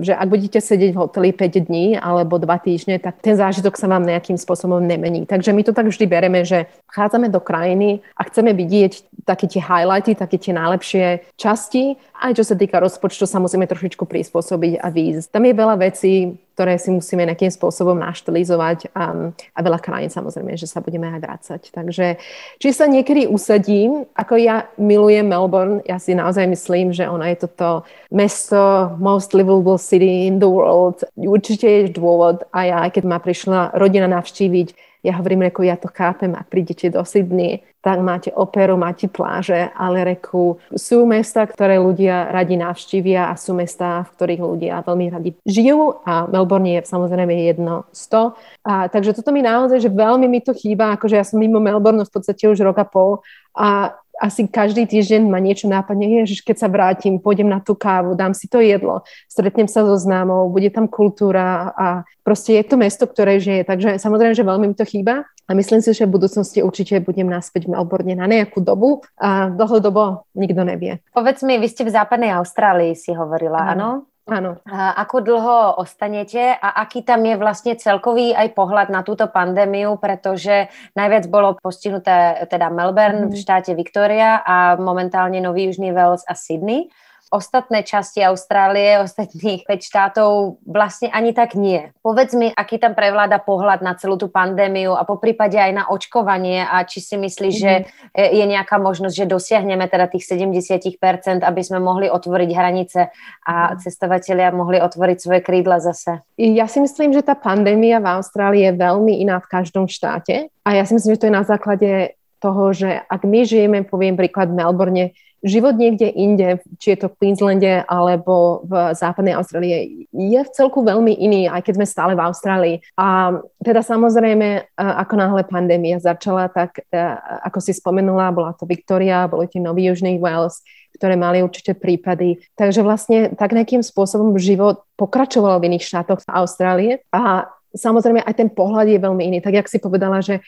že 0.00 0.16
ak 0.16 0.28
budete 0.30 0.56
sedieť 0.56 0.96
v 0.96 1.00
hoteli 1.04 1.30
5 1.36 1.68
dní 1.68 2.00
alebo 2.00 2.40
2 2.40 2.48
týždne, 2.64 2.96
tak 2.96 3.20
ten 3.20 3.36
zážitok 3.36 3.76
sa 3.76 3.92
vám 3.92 4.08
nejakým 4.08 4.40
spôsobom 4.40 4.80
nemení. 4.80 5.28
Takže 5.28 5.52
my 5.52 5.60
to 5.60 5.76
tak 5.76 5.90
vždy 5.90 6.08
bereme, 6.08 6.48
že 6.48 6.70
chádzame 6.88 7.28
do 7.28 7.44
krajiny 7.44 8.00
a 8.16 8.24
chceme 8.24 8.56
vidieť 8.56 9.20
také 9.28 9.52
tie 9.52 9.60
highlighty, 9.60 10.16
také 10.16 10.40
tie 10.40 10.56
najlepšie 10.56 11.36
časti. 11.36 12.00
Aj 12.16 12.32
čo 12.32 12.40
sa 12.40 12.56
týka 12.56 12.80
rozpočtu, 12.80 13.28
sa 13.28 13.36
musíme 13.42 13.68
trošičku 13.68 14.08
prispôsobiť 14.08 14.80
a 14.80 14.88
výjsť. 14.88 15.28
Tam 15.28 15.44
je 15.44 15.52
veľa 15.52 15.76
vecí, 15.76 16.40
ktoré 16.56 16.80
si 16.80 16.88
musíme 16.88 17.28
nejakým 17.28 17.52
spôsobom 17.52 18.00
naštilizovať 18.00 18.88
a, 18.96 19.28
a 19.36 19.60
veľa 19.60 19.76
krajín 19.76 20.08
samozrejme, 20.08 20.56
že 20.56 20.64
sa 20.64 20.80
budeme 20.80 21.04
aj 21.12 21.20
vrácať. 21.20 21.60
Takže 21.68 22.16
či 22.56 22.68
sa 22.72 22.88
niekedy 22.88 23.28
usadím, 23.28 24.08
ako 24.16 24.40
ja 24.40 24.64
milujem 24.80 25.28
Melbourne, 25.28 25.84
ja 25.84 26.00
si 26.00 26.16
naozaj 26.16 26.48
myslím, 26.48 26.96
že 26.96 27.12
ona 27.12 27.28
je 27.36 27.44
toto 27.44 27.84
mesto 28.08 28.96
most 28.96 29.36
livable 29.36 29.76
city 29.76 30.32
in 30.32 30.40
the 30.40 30.48
world. 30.48 31.04
Určite 31.12 31.68
je 31.68 31.92
dôvod 31.92 32.48
a 32.56 32.64
ja, 32.64 32.80
keď 32.88 33.04
ma 33.04 33.20
prišla 33.20 33.76
rodina 33.76 34.08
navštíviť, 34.08 34.95
ja 35.06 35.14
hovorím, 35.22 35.46
reku, 35.46 35.62
ja 35.62 35.78
to 35.78 35.86
chápem, 35.86 36.34
ak 36.34 36.50
prídete 36.50 36.90
do 36.90 37.06
Sydney, 37.06 37.62
tak 37.78 38.02
máte 38.02 38.34
operu, 38.34 38.74
máte 38.74 39.06
pláže, 39.06 39.70
ale 39.78 40.02
reku, 40.02 40.58
sú 40.74 41.06
mesta, 41.06 41.46
ktoré 41.46 41.78
ľudia 41.78 42.34
radi 42.34 42.58
navštívia 42.58 43.30
a 43.30 43.38
sú 43.38 43.54
mesta, 43.54 44.02
v 44.02 44.10
ktorých 44.18 44.42
ľudia 44.42 44.82
veľmi 44.82 45.06
radi 45.06 45.30
žijú 45.46 46.02
a 46.02 46.26
Melbourne 46.26 46.66
je 46.66 46.82
samozrejme 46.82 47.30
jedno 47.46 47.86
z 47.94 48.02
to. 48.10 48.22
A, 48.66 48.90
takže 48.90 49.14
toto 49.14 49.30
mi 49.30 49.46
naozaj, 49.46 49.78
že 49.78 49.94
veľmi 49.94 50.26
mi 50.26 50.42
to 50.42 50.50
chýba, 50.50 50.98
akože 50.98 51.14
ja 51.14 51.22
som 51.22 51.38
mimo 51.38 51.62
Melbourne 51.62 52.02
v 52.02 52.10
podstate 52.10 52.50
už 52.50 52.58
rok 52.66 52.82
a 52.82 52.86
pol 52.90 53.22
a 53.54 53.94
asi 54.20 54.48
každý 54.48 54.88
týždeň 54.88 55.28
ma 55.28 55.38
niečo 55.38 55.68
nápadne, 55.68 56.24
ježiš, 56.24 56.40
keď 56.40 56.56
sa 56.56 56.68
vrátim, 56.72 57.20
pôjdem 57.20 57.48
na 57.48 57.60
tú 57.60 57.76
kávu, 57.76 58.16
dám 58.16 58.32
si 58.32 58.48
to 58.48 58.64
jedlo, 58.64 59.04
stretnem 59.28 59.68
sa 59.68 59.84
so 59.84 59.96
známou, 60.00 60.48
bude 60.48 60.72
tam 60.72 60.88
kultúra 60.88 61.72
a 61.76 61.86
proste 62.24 62.56
je 62.56 62.64
to 62.64 62.76
mesto, 62.80 63.04
ktoré 63.04 63.38
žije. 63.38 63.68
Takže 63.68 64.00
samozrejme, 64.00 64.32
že 64.32 64.46
veľmi 64.46 64.66
mi 64.72 64.76
to 64.76 64.88
chýba 64.88 65.28
a 65.46 65.50
myslím 65.52 65.84
si, 65.84 65.92
že 65.92 66.08
v 66.08 66.16
budúcnosti 66.16 66.64
určite 66.64 66.98
budem 67.04 67.28
naspäť 67.28 67.68
v 67.68 67.76
Melbourne 67.76 68.16
na 68.16 68.26
nejakú 68.26 68.64
dobu 68.64 69.04
a 69.20 69.52
dlhodobo 69.52 70.26
nikto 70.34 70.64
nevie. 70.64 70.98
Povedz 71.14 71.44
mi, 71.46 71.60
vy 71.60 71.68
ste 71.68 71.86
v 71.86 71.94
západnej 71.94 72.34
Austrálii 72.34 72.96
si 72.96 73.14
hovorila, 73.14 73.76
áno? 73.76 74.08
Áno. 74.26 74.58
A 74.66 74.98
ako 75.06 75.22
dlho 75.22 75.58
ostanete 75.78 76.58
a 76.58 76.82
aký 76.82 77.06
tam 77.06 77.22
je 77.22 77.38
vlastne 77.38 77.78
celkový 77.78 78.34
aj 78.34 78.58
pohľad 78.58 78.90
na 78.90 79.06
túto 79.06 79.30
pandémiu, 79.30 80.02
pretože 80.02 80.66
najviac 80.98 81.30
bolo 81.30 81.54
postihnuté 81.54 82.42
teda 82.50 82.66
Melbourne 82.74 83.30
mm. 83.30 83.32
v 83.32 83.34
štáte 83.38 83.72
Victoria 83.78 84.42
a 84.42 84.74
momentálne 84.82 85.38
Nový 85.38 85.70
Južný 85.70 85.94
Wales 85.94 86.26
a 86.26 86.34
Sydney 86.34 86.90
ostatné 87.30 87.82
časti 87.82 88.22
Austrálie, 88.22 89.02
ostatných 89.02 89.66
5 89.66 89.82
štátov 89.82 90.62
vlastne 90.62 91.10
ani 91.10 91.34
tak 91.34 91.58
nie. 91.58 91.90
Povedz 92.00 92.32
mi, 92.38 92.54
aký 92.54 92.78
tam 92.78 92.94
prevláda 92.94 93.42
pohľad 93.42 93.82
na 93.82 93.98
celú 93.98 94.14
tú 94.14 94.30
pandémiu 94.30 94.94
a 94.94 95.02
po 95.02 95.18
prípade 95.18 95.58
aj 95.58 95.72
na 95.74 95.84
očkovanie 95.90 96.62
a 96.62 96.86
či 96.86 97.02
si 97.02 97.18
myslíš, 97.18 97.54
mm-hmm. 97.58 97.82
že 98.14 98.30
je 98.30 98.44
nejaká 98.46 98.78
možnosť, 98.78 99.14
že 99.14 99.26
dosiahneme 99.26 99.90
teda 99.90 100.06
tých 100.06 100.24
70%, 100.26 101.42
aby 101.42 101.62
sme 101.66 101.82
mohli 101.82 102.06
otvoriť 102.06 102.50
hranice 102.54 103.10
a 103.42 103.54
mm-hmm. 103.54 103.78
cestovatelia 103.82 104.54
mohli 104.54 104.78
otvoriť 104.78 105.18
svoje 105.18 105.40
krídla 105.42 105.82
zase? 105.82 106.22
Ja 106.38 106.70
si 106.70 106.78
myslím, 106.78 107.10
že 107.10 107.26
tá 107.26 107.34
pandémia 107.34 107.98
v 107.98 108.22
Austrálii 108.22 108.70
je 108.70 108.78
veľmi 108.78 109.18
iná 109.18 109.42
v 109.42 109.50
každom 109.50 109.90
štáte 109.90 110.46
a 110.62 110.68
ja 110.70 110.86
si 110.86 110.94
myslím, 110.94 111.18
že 111.18 111.20
to 111.26 111.28
je 111.28 111.38
na 111.38 111.44
základe 111.44 111.90
toho, 112.38 112.70
že 112.70 113.02
ak 113.08 113.24
my 113.24 113.48
žijeme, 113.48 113.78
poviem 113.82 114.14
príklad 114.14 114.52
v 114.52 114.58
Melbourne, 114.60 115.16
život 115.46 115.78
niekde 115.78 116.10
inde, 116.10 116.58
či 116.82 116.92
je 116.92 117.06
to 117.06 117.08
v 117.08 117.16
Queenslande 117.22 117.86
alebo 117.86 118.66
v 118.66 118.92
západnej 118.98 119.38
Austrálie, 119.38 120.06
je 120.10 120.40
v 120.42 120.52
celku 120.52 120.82
veľmi 120.82 121.14
iný, 121.14 121.46
aj 121.46 121.62
keď 121.62 121.74
sme 121.78 121.86
stále 121.86 122.12
v 122.18 122.24
Austrálii. 122.26 122.76
A 122.98 123.38
teda 123.62 123.86
samozrejme, 123.86 124.48
e, 124.58 124.60
ako 124.74 125.14
náhle 125.14 125.42
pandémia 125.46 126.02
začala, 126.02 126.50
tak 126.50 126.82
e, 126.90 127.00
ako 127.46 127.62
si 127.62 127.72
spomenula, 127.72 128.34
bola 128.34 128.52
to 128.58 128.66
Victoria, 128.66 129.30
boli 129.30 129.46
tie 129.46 129.62
Nový 129.62 129.86
Južný 129.86 130.18
Wales, 130.18 130.66
ktoré 130.98 131.14
mali 131.14 131.46
určite 131.46 131.78
prípady. 131.78 132.42
Takže 132.58 132.82
vlastne 132.82 133.30
tak 133.38 133.54
nejakým 133.54 133.86
spôsobom 133.86 134.34
život 134.42 134.82
pokračoval 134.98 135.62
v 135.62 135.72
iných 135.72 135.86
štátoch 135.86 136.26
Austrálie 136.26 137.06
a 137.14 137.46
samozrejme 137.76 138.24
aj 138.24 138.34
ten 138.34 138.48
pohľad 138.50 138.88
je 138.88 138.98
veľmi 138.98 139.22
iný. 139.28 139.38
Tak, 139.44 139.54
jak 139.54 139.68
si 139.68 139.78
povedala, 139.78 140.24
že 140.24 140.40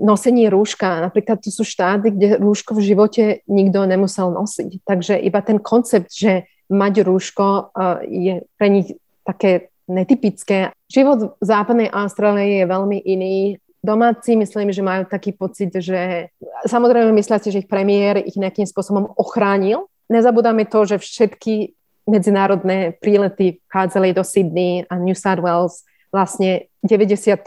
nosenie 0.00 0.48
rúška. 0.48 1.04
Napríklad 1.04 1.44
to 1.44 1.52
sú 1.52 1.62
štáty, 1.62 2.10
kde 2.10 2.40
rúško 2.40 2.74
v 2.74 2.84
živote 2.84 3.22
nikto 3.46 3.84
nemusel 3.84 4.32
nosiť. 4.32 4.82
Takže 4.82 5.14
iba 5.20 5.40
ten 5.44 5.60
koncept, 5.60 6.10
že 6.10 6.48
mať 6.72 7.04
rúško 7.04 7.76
je 8.08 8.42
pre 8.56 8.68
nich 8.72 8.96
také 9.22 9.70
netypické. 9.84 10.72
Život 10.88 11.36
v 11.36 11.44
západnej 11.44 11.92
Austrálie 11.92 12.64
je 12.64 12.66
veľmi 12.66 12.98
iný. 13.04 13.36
Domáci 13.82 14.38
myslím, 14.38 14.70
že 14.70 14.80
majú 14.80 15.04
taký 15.10 15.34
pocit, 15.34 15.74
že 15.74 16.30
samozrejme 16.64 17.12
myslia 17.18 17.42
si, 17.42 17.50
že 17.50 17.66
ich 17.66 17.68
premiér 17.68 18.22
ich 18.22 18.38
nejakým 18.38 18.64
spôsobom 18.64 19.10
ochránil. 19.18 19.90
Nezabudáme 20.06 20.64
to, 20.70 20.86
že 20.86 21.02
všetky 21.02 21.74
medzinárodné 22.06 22.98
prílety 22.98 23.62
vchádzali 23.70 24.14
do 24.14 24.22
Sydney 24.26 24.86
a 24.86 24.98
New 24.98 25.14
South 25.14 25.42
Wales 25.42 25.86
vlastne 26.12 26.68
90% 26.84 27.40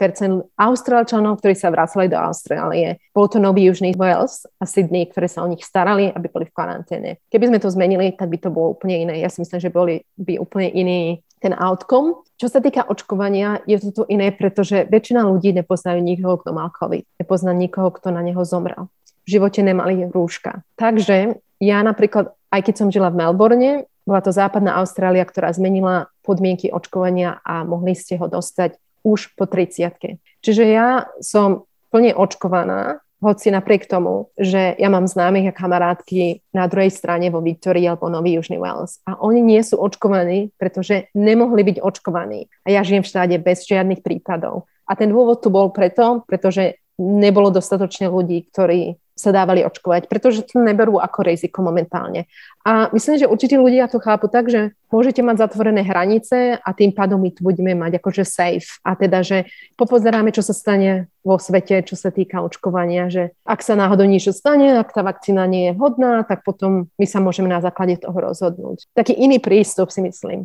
Austrálčanov, 0.58 1.38
ktorí 1.38 1.54
sa 1.54 1.70
vracali 1.70 2.10
do 2.10 2.18
Austrálie. 2.18 2.98
Bol 3.14 3.30
to 3.30 3.38
Nový 3.38 3.70
Južný 3.70 3.94
Wales 3.94 4.42
a 4.58 4.66
Sydney, 4.66 5.06
ktoré 5.06 5.30
sa 5.30 5.46
o 5.46 5.48
nich 5.48 5.62
starali, 5.62 6.10
aby 6.10 6.26
boli 6.26 6.50
v 6.50 6.56
karanténe. 6.56 7.10
Keby 7.30 7.54
sme 7.54 7.58
to 7.62 7.70
zmenili, 7.70 8.10
tak 8.16 8.26
by 8.32 8.38
to 8.42 8.50
bolo 8.50 8.74
úplne 8.74 9.06
iné. 9.06 9.22
Ja 9.22 9.30
si 9.30 9.44
myslím, 9.44 9.60
že 9.62 9.70
boli 9.70 10.02
by 10.18 10.42
úplne 10.42 10.68
iný 10.74 11.22
ten 11.38 11.54
outcome. 11.54 12.26
Čo 12.36 12.50
sa 12.50 12.58
týka 12.64 12.84
očkovania, 12.88 13.62
je 13.70 13.78
to 13.78 13.88
tu 13.92 14.02
iné, 14.10 14.32
pretože 14.34 14.88
väčšina 14.88 15.24
ľudí 15.24 15.54
nepoznajú 15.56 16.02
nikoho, 16.02 16.40
kto 16.42 16.50
mal 16.52 16.74
COVID. 16.74 17.04
Nepozná 17.22 17.52
nikoho, 17.54 17.94
kto 17.94 18.10
na 18.12 18.20
neho 18.24 18.42
zomrel. 18.42 18.90
V 19.24 19.38
živote 19.38 19.60
nemali 19.62 20.10
rúška. 20.10 20.64
Takže 20.80 21.38
ja 21.60 21.78
napríklad, 21.80 22.32
aj 22.52 22.60
keď 22.66 22.74
som 22.76 22.88
žila 22.92 23.08
v 23.12 23.20
Melbourne, 23.20 23.88
bola 24.06 24.22
to 24.22 24.30
západná 24.30 24.78
Austrália, 24.78 25.26
ktorá 25.26 25.50
zmenila 25.50 26.08
podmienky 26.22 26.70
očkovania 26.70 27.42
a 27.42 27.66
mohli 27.66 27.98
ste 27.98 28.14
ho 28.16 28.30
dostať 28.30 28.78
už 29.02 29.34
po 29.34 29.50
30 29.50 30.22
Čiže 30.42 30.64
ja 30.64 31.10
som 31.18 31.66
plne 31.90 32.14
očkovaná, 32.14 33.02
hoci 33.16 33.48
napriek 33.48 33.88
tomu, 33.88 34.28
že 34.36 34.76
ja 34.76 34.88
mám 34.92 35.08
známych 35.08 35.50
a 35.50 35.56
kamarátky 35.56 36.44
na 36.52 36.68
druhej 36.68 36.92
strane 36.92 37.32
vo 37.32 37.40
Victorii 37.40 37.88
alebo 37.88 38.12
Nový 38.12 38.36
Južný 38.36 38.60
Wales. 38.60 39.00
A 39.08 39.16
oni 39.16 39.40
nie 39.40 39.62
sú 39.64 39.80
očkovaní, 39.80 40.52
pretože 40.60 41.08
nemohli 41.16 41.64
byť 41.64 41.76
očkovaní. 41.80 42.52
A 42.68 42.76
ja 42.76 42.84
žijem 42.84 43.02
v 43.02 43.10
štáde 43.10 43.36
bez 43.40 43.64
žiadnych 43.64 44.04
prípadov. 44.04 44.68
A 44.84 44.94
ten 44.94 45.10
dôvod 45.10 45.40
tu 45.40 45.48
bol 45.48 45.72
preto, 45.72 46.22
pretože 46.28 46.78
nebolo 47.00 47.48
dostatočne 47.48 48.12
ľudí, 48.12 48.46
ktorí 48.52 49.00
sa 49.16 49.32
dávali 49.32 49.64
očkovať, 49.64 50.12
pretože 50.12 50.44
to 50.44 50.60
neberú 50.60 51.00
ako 51.00 51.24
riziko 51.24 51.64
momentálne. 51.64 52.28
A 52.68 52.92
myslím, 52.92 53.16
že 53.16 53.30
určite 53.30 53.56
ľudia 53.56 53.88
to 53.88 53.96
chápu 53.96 54.28
tak, 54.28 54.52
že 54.52 54.76
môžete 54.92 55.24
mať 55.24 55.48
zatvorené 55.48 55.80
hranice 55.80 56.60
a 56.60 56.68
tým 56.76 56.92
pádom 56.92 57.16
my 57.16 57.32
tu 57.32 57.40
budeme 57.40 57.72
mať 57.72 57.96
akože 57.96 58.28
safe. 58.28 58.76
A 58.84 58.92
teda, 58.92 59.24
že 59.24 59.48
popozeráme, 59.80 60.36
čo 60.36 60.44
sa 60.44 60.52
stane 60.52 61.08
vo 61.24 61.40
svete, 61.40 61.80
čo 61.88 61.96
sa 61.96 62.12
týka 62.12 62.44
očkovania, 62.44 63.08
že 63.08 63.32
ak 63.48 63.64
sa 63.64 63.72
náhodou 63.72 64.04
niečo 64.04 64.36
stane, 64.36 64.76
ak 64.76 64.92
tá 64.92 65.00
vakcína 65.00 65.48
nie 65.48 65.72
je 65.72 65.76
vhodná, 65.80 66.20
tak 66.28 66.44
potom 66.44 66.92
my 67.00 67.06
sa 67.08 67.24
môžeme 67.24 67.48
na 67.48 67.64
základe 67.64 67.96
toho 67.96 68.14
rozhodnúť. 68.20 68.84
Taký 68.92 69.16
iný 69.16 69.40
prístup 69.40 69.88
si 69.88 70.04
myslím 70.04 70.44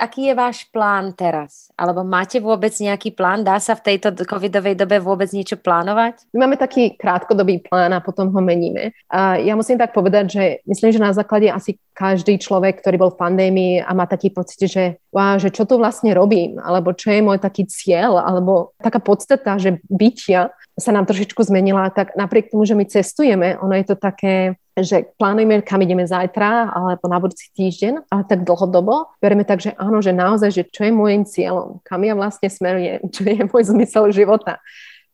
aký 0.00 0.32
je 0.32 0.34
váš 0.34 0.64
plán 0.72 1.12
teraz? 1.12 1.68
Alebo 1.76 2.00
máte 2.00 2.40
vôbec 2.40 2.72
nejaký 2.72 3.12
plán? 3.12 3.44
Dá 3.44 3.60
sa 3.60 3.76
v 3.76 3.92
tejto 3.92 4.16
covidovej 4.24 4.74
dobe 4.80 4.96
vôbec 4.96 5.28
niečo 5.36 5.60
plánovať? 5.60 6.24
My 6.32 6.48
máme 6.48 6.56
taký 6.56 6.96
krátkodobý 6.96 7.68
plán 7.68 7.92
a 7.92 8.00
potom 8.00 8.32
ho 8.32 8.40
meníme. 8.40 8.96
A 9.12 9.36
ja 9.36 9.52
musím 9.52 9.76
tak 9.76 9.92
povedať, 9.92 10.24
že 10.32 10.44
myslím, 10.64 10.90
že 10.96 11.04
na 11.04 11.12
základe 11.12 11.52
asi 11.52 11.76
každý 11.92 12.40
človek, 12.40 12.80
ktorý 12.80 12.96
bol 12.96 13.10
v 13.12 13.20
pandémii 13.20 13.74
a 13.84 13.92
má 13.92 14.08
taký 14.08 14.32
pocit, 14.32 14.64
že, 14.64 14.96
wow, 15.12 15.36
že 15.36 15.52
čo 15.52 15.68
tu 15.68 15.76
vlastne 15.76 16.16
robím, 16.16 16.56
alebo 16.56 16.96
čo 16.96 17.12
je 17.12 17.20
môj 17.20 17.36
taký 17.36 17.68
cieľ, 17.68 18.16
alebo 18.16 18.72
taká 18.80 19.04
podstata, 19.04 19.60
že 19.60 19.84
bytia 19.92 20.48
sa 20.80 20.96
nám 20.96 21.04
trošičku 21.04 21.44
zmenila, 21.44 21.92
tak 21.92 22.16
napriek 22.16 22.48
tomu, 22.48 22.64
že 22.64 22.72
my 22.72 22.88
cestujeme, 22.88 23.60
ono 23.60 23.76
je 23.76 23.84
to 23.84 23.96
také 24.00 24.56
že 24.78 25.10
plánujeme, 25.18 25.62
kam 25.66 25.82
ideme 25.82 26.06
zajtra 26.06 26.70
alebo 26.70 27.04
na 27.10 27.18
budúci 27.18 27.50
týždeň, 27.54 28.06
ale 28.06 28.22
tak 28.26 28.46
dlhodobo. 28.46 29.10
Bereme 29.18 29.42
tak, 29.42 29.58
že 29.58 29.74
áno, 29.74 29.98
že 29.98 30.14
naozaj, 30.14 30.50
že 30.54 30.62
čo 30.70 30.86
je 30.86 30.92
môjim 30.94 31.26
cieľom, 31.26 31.82
kam 31.82 32.06
ja 32.06 32.14
vlastne 32.14 32.46
smerujem, 32.46 33.02
čo 33.14 33.22
je 33.26 33.42
môj 33.46 33.62
zmysel 33.70 34.10
života. 34.14 34.62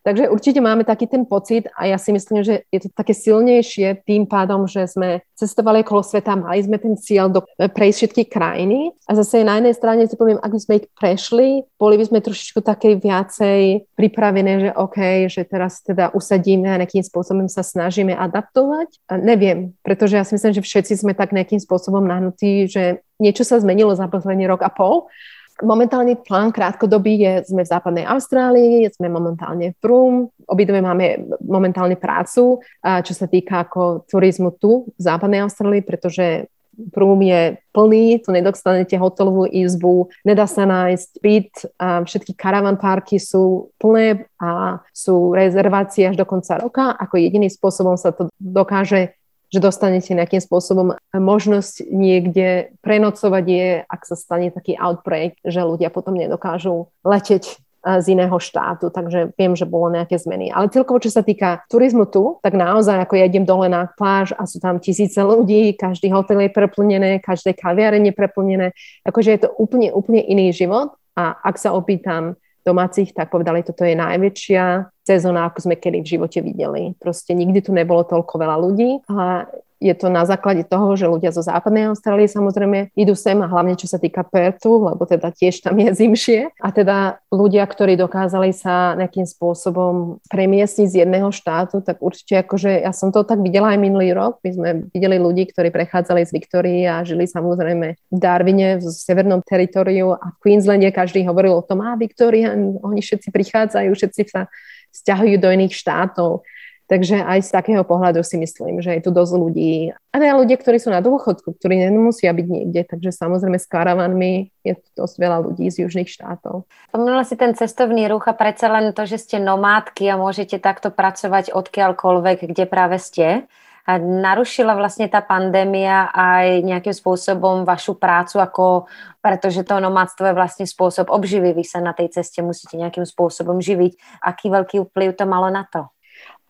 Takže 0.07 0.31
určite 0.31 0.63
máme 0.63 0.87
taký 0.87 1.11
ten 1.11 1.27
pocit 1.27 1.67
a 1.75 1.91
ja 1.91 1.99
si 1.99 2.15
myslím, 2.15 2.47
že 2.47 2.63
je 2.71 2.87
to 2.87 2.95
také 2.95 3.11
silnejšie 3.11 4.07
tým 4.07 4.31
pádom, 4.31 4.71
že 4.71 4.87
sme 4.87 5.27
cestovali 5.35 5.83
okolo 5.83 6.07
sveta, 6.07 6.39
mali 6.39 6.63
sme 6.63 6.79
ten 6.79 6.95
cieľ 6.95 7.27
do, 7.27 7.43
prejsť 7.59 7.97
všetky 7.99 8.23
krajiny 8.31 8.95
a 9.11 9.19
zase 9.19 9.43
na 9.43 9.59
jednej 9.59 9.75
strane 9.75 10.07
si 10.07 10.15
poviem, 10.15 10.39
ak 10.39 10.55
by 10.55 10.61
sme 10.63 10.75
ich 10.79 10.87
prešli, 10.95 11.67
boli 11.75 11.99
by 11.99 12.07
sme 12.07 12.23
trošičku 12.23 12.63
také 12.63 12.95
viacej 12.95 13.91
pripravené, 13.99 14.53
že 14.63 14.71
OK, 14.79 15.27
že 15.27 15.43
teraz 15.43 15.83
teda 15.83 16.15
usadíme 16.15 16.71
a 16.71 16.79
nejakým 16.79 17.03
spôsobom 17.03 17.51
sa 17.51 17.67
snažíme 17.67 18.15
adaptovať. 18.15 19.11
A 19.11 19.19
neviem, 19.19 19.75
pretože 19.83 20.15
ja 20.15 20.23
si 20.23 20.39
myslím, 20.39 20.55
že 20.55 20.63
všetci 20.63 21.03
sme 21.03 21.19
tak 21.19 21.35
nejakým 21.35 21.59
spôsobom 21.59 22.07
nahnutí, 22.07 22.71
že 22.71 23.03
niečo 23.19 23.43
sa 23.43 23.59
zmenilo 23.59 23.91
za 23.99 24.07
posledný 24.07 24.47
rok 24.47 24.63
a 24.63 24.71
pol 24.71 25.11
Momentálny 25.57 26.21
plán 26.21 26.53
krátkodobý 26.53 27.17
je, 27.17 27.33
sme 27.49 27.65
v 27.65 27.73
západnej 27.73 28.05
Austrálii, 28.05 28.93
sme 28.93 29.09
momentálne 29.09 29.73
v 29.73 29.77
Prúm, 29.81 30.15
obidve 30.45 30.85
máme 30.85 31.33
momentálne 31.41 31.97
prácu, 31.97 32.61
čo 32.85 33.13
sa 33.17 33.25
týka 33.25 33.65
ako 33.65 34.05
turizmu 34.05 34.53
tu 34.61 34.93
v 34.93 35.01
západnej 35.01 35.49
Austrálii, 35.49 35.81
pretože 35.81 36.53
Prúm 36.93 37.25
je 37.25 37.57
plný, 37.73 38.21
tu 38.21 38.37
nedostanete 38.37 39.01
hotelovú 39.01 39.49
izbu, 39.49 40.13
nedá 40.29 40.45
sa 40.45 40.69
nájsť 40.69 41.11
byt, 41.25 41.53
a 41.81 42.05
všetky 42.05 42.37
karavan 42.37 42.77
parky 42.77 43.17
sú 43.17 43.73
plné 43.81 44.29
a 44.37 44.85
sú 44.93 45.33
rezervácie 45.33 46.05
až 46.13 46.21
do 46.21 46.29
konca 46.29 46.61
roka. 46.61 46.93
Ako 47.01 47.17
jediný 47.17 47.49
spôsobom 47.49 47.97
sa 47.97 48.13
to 48.13 48.29
dokáže 48.37 49.17
že 49.57 49.65
dostanete 49.65 50.13
nejakým 50.13 50.45
spôsobom 50.45 51.01
možnosť 51.17 51.89
niekde 51.89 52.77
prenocovať 52.85 53.45
je, 53.49 53.69
ak 53.89 54.03
sa 54.05 54.13
stane 54.13 54.53
taký 54.53 54.77
outbreak, 54.77 55.41
že 55.41 55.65
ľudia 55.65 55.89
potom 55.89 56.13
nedokážu 56.13 56.93
leteť 57.01 57.57
z 57.87 58.19
iného 58.19 58.35
štátu, 58.43 58.91
takže 58.91 59.31
viem, 59.39 59.55
že 59.55 59.63
bolo 59.63 59.95
nejaké 59.95 60.19
zmeny. 60.19 60.51
Ale 60.51 60.69
celkovo, 60.75 60.99
čo 60.99 61.09
sa 61.09 61.23
týka 61.23 61.63
turizmu 61.71 62.11
tu, 62.11 62.43
tak 62.43 62.59
naozaj, 62.59 62.99
ako 63.07 63.15
ja 63.15 63.31
idem 63.31 63.47
dole 63.47 63.71
na 63.71 63.87
pláž 63.95 64.35
a 64.35 64.43
sú 64.43 64.59
tam 64.59 64.83
tisíce 64.83 65.23
ľudí, 65.23 65.79
každý 65.79 66.11
hotel 66.11 66.45
je 66.45 66.51
preplnené, 66.51 67.23
každé 67.23 67.55
kaviareň 67.55 68.11
je 68.11 68.15
preplnené, 68.15 68.67
akože 69.07 69.31
je 69.31 69.41
to 69.47 69.49
úplne, 69.55 69.95
úplne 69.95 70.19
iný 70.19 70.51
život. 70.51 70.99
A 71.15 71.33
ak 71.33 71.57
sa 71.57 71.73
opýtam 71.73 72.35
domácich, 72.67 73.15
tak 73.15 73.31
povedali, 73.31 73.63
toto 73.63 73.87
je 73.87 73.95
najväčšia 73.95 74.91
sezóna, 75.07 75.47
ako 75.47 75.71
sme 75.71 75.79
kedy 75.79 76.03
v 76.03 76.11
živote 76.19 76.39
videli. 76.43 76.99
Proste 76.99 77.33
nikdy 77.33 77.63
tu 77.63 77.71
nebolo 77.71 78.03
toľko 78.03 78.35
veľa 78.37 78.57
ľudí 78.59 79.07
a 79.07 79.47
je 79.77 79.93
to 79.93 80.09
na 80.09 80.25
základe 80.25 80.65
toho, 80.65 80.97
že 80.97 81.05
ľudia 81.05 81.29
zo 81.37 81.45
západnej 81.45 81.93
Austrálie 81.93 82.25
samozrejme 82.25 82.97
idú 82.97 83.13
sem 83.13 83.37
a 83.45 83.51
hlavne 83.51 83.77
čo 83.77 83.85
sa 83.85 84.01
týka 84.01 84.25
Pertu, 84.25 84.81
lebo 84.81 85.05
teda 85.05 85.29
tiež 85.29 85.61
tam 85.61 85.77
je 85.77 85.93
zimšie. 85.93 86.49
A 86.65 86.73
teda 86.73 87.21
ľudia, 87.29 87.69
ktorí 87.69 87.93
dokázali 88.01 88.57
sa 88.57 88.97
nejakým 88.97 89.29
spôsobom 89.29 90.25
premiestniť 90.33 90.89
z 90.89 90.97
jedného 91.05 91.29
štátu, 91.29 91.85
tak 91.85 92.01
určite 92.01 92.41
akože 92.41 92.89
ja 92.89 92.93
som 92.97 93.13
to 93.13 93.21
tak 93.21 93.45
videla 93.45 93.77
aj 93.77 93.81
minulý 93.81 94.17
rok. 94.17 94.41
My 94.41 94.51
sme 94.57 94.69
videli 94.97 95.21
ľudí, 95.21 95.45
ktorí 95.53 95.69
prechádzali 95.69 96.25
z 96.25 96.33
Viktórie 96.33 96.89
a 96.89 97.05
žili 97.05 97.29
samozrejme 97.29 97.87
v 98.01 98.17
Darwine, 98.17 98.81
v 98.81 98.89
severnom 98.89 99.45
teritoriu 99.45 100.17
a 100.17 100.33
v 100.33 100.37
Queenslande 100.41 100.89
každý 100.89 101.29
hovoril 101.29 101.53
o 101.53 101.65
tom, 101.65 101.85
a 101.85 102.01
Viktória, 102.01 102.57
oni 102.81 103.05
všetci 103.05 103.29
prichádzajú, 103.29 103.93
všetci 103.93 104.23
sa 104.33 104.49
stiahujú 104.93 105.37
do 105.40 105.49
iných 105.50 105.75
štátov. 105.75 106.47
Takže 106.87 107.19
aj 107.19 107.43
z 107.43 107.50
takého 107.50 107.83
pohľadu 107.83 108.23
si 108.23 108.38
myslím, 108.38 108.78
že 108.78 108.95
je 108.95 109.02
tu 109.02 109.11
dosť 109.11 109.35
ľudí. 109.35 109.90
A 110.14 110.23
aj 110.23 110.38
ľudia, 110.38 110.55
ktorí 110.55 110.78
sú 110.78 110.95
na 110.95 111.02
dôchodku, 111.02 111.59
ktorí 111.59 111.83
nemusia 111.83 112.31
byť 112.31 112.47
niekde. 112.47 112.87
Takže 112.87 113.11
samozrejme 113.11 113.59
s 113.59 113.66
karavanmi 113.66 114.55
je 114.62 114.78
tu 114.78 114.88
dosť 114.95 115.14
veľa 115.19 115.38
ľudí 115.50 115.66
z 115.66 115.83
južných 115.83 116.07
štátov. 116.07 116.62
Spomínala 116.95 117.26
si 117.26 117.35
ten 117.35 117.59
cestovný 117.59 118.07
ruch 118.07 118.31
a 118.31 118.38
predsa 118.38 118.71
len 118.71 118.95
to, 118.95 119.02
že 119.02 119.19
ste 119.19 119.43
nomádky 119.43 120.07
a 120.14 120.14
môžete 120.14 120.62
takto 120.62 120.95
pracovať 120.95 121.50
odkiaľkoľvek, 121.50 122.55
kde 122.55 122.64
práve 122.71 123.02
ste. 123.02 123.50
Narušila 123.95 124.75
vlastne 124.75 125.07
tá 125.07 125.23
pandémia 125.23 126.11
aj 126.11 126.66
nejakým 126.66 126.90
spôsobom 126.90 127.62
vašu 127.62 127.95
prácu, 127.95 128.43
ako, 128.43 128.90
pretože 129.23 129.62
to 129.62 129.78
nomádstvo 129.78 130.26
je 130.26 130.35
vlastne 130.35 130.66
spôsob 130.66 131.07
obživy. 131.07 131.55
Vy 131.55 131.62
sa 131.62 131.78
na 131.78 131.95
tej 131.95 132.11
ceste 132.11 132.43
musíte 132.43 132.75
nejakým 132.75 133.07
spôsobom 133.07 133.62
živiť. 133.62 134.23
Aký 134.26 134.50
veľký 134.50 134.90
vplyv 134.90 135.14
to 135.14 135.25
malo 135.31 135.47
na 135.55 135.62
to? 135.71 135.87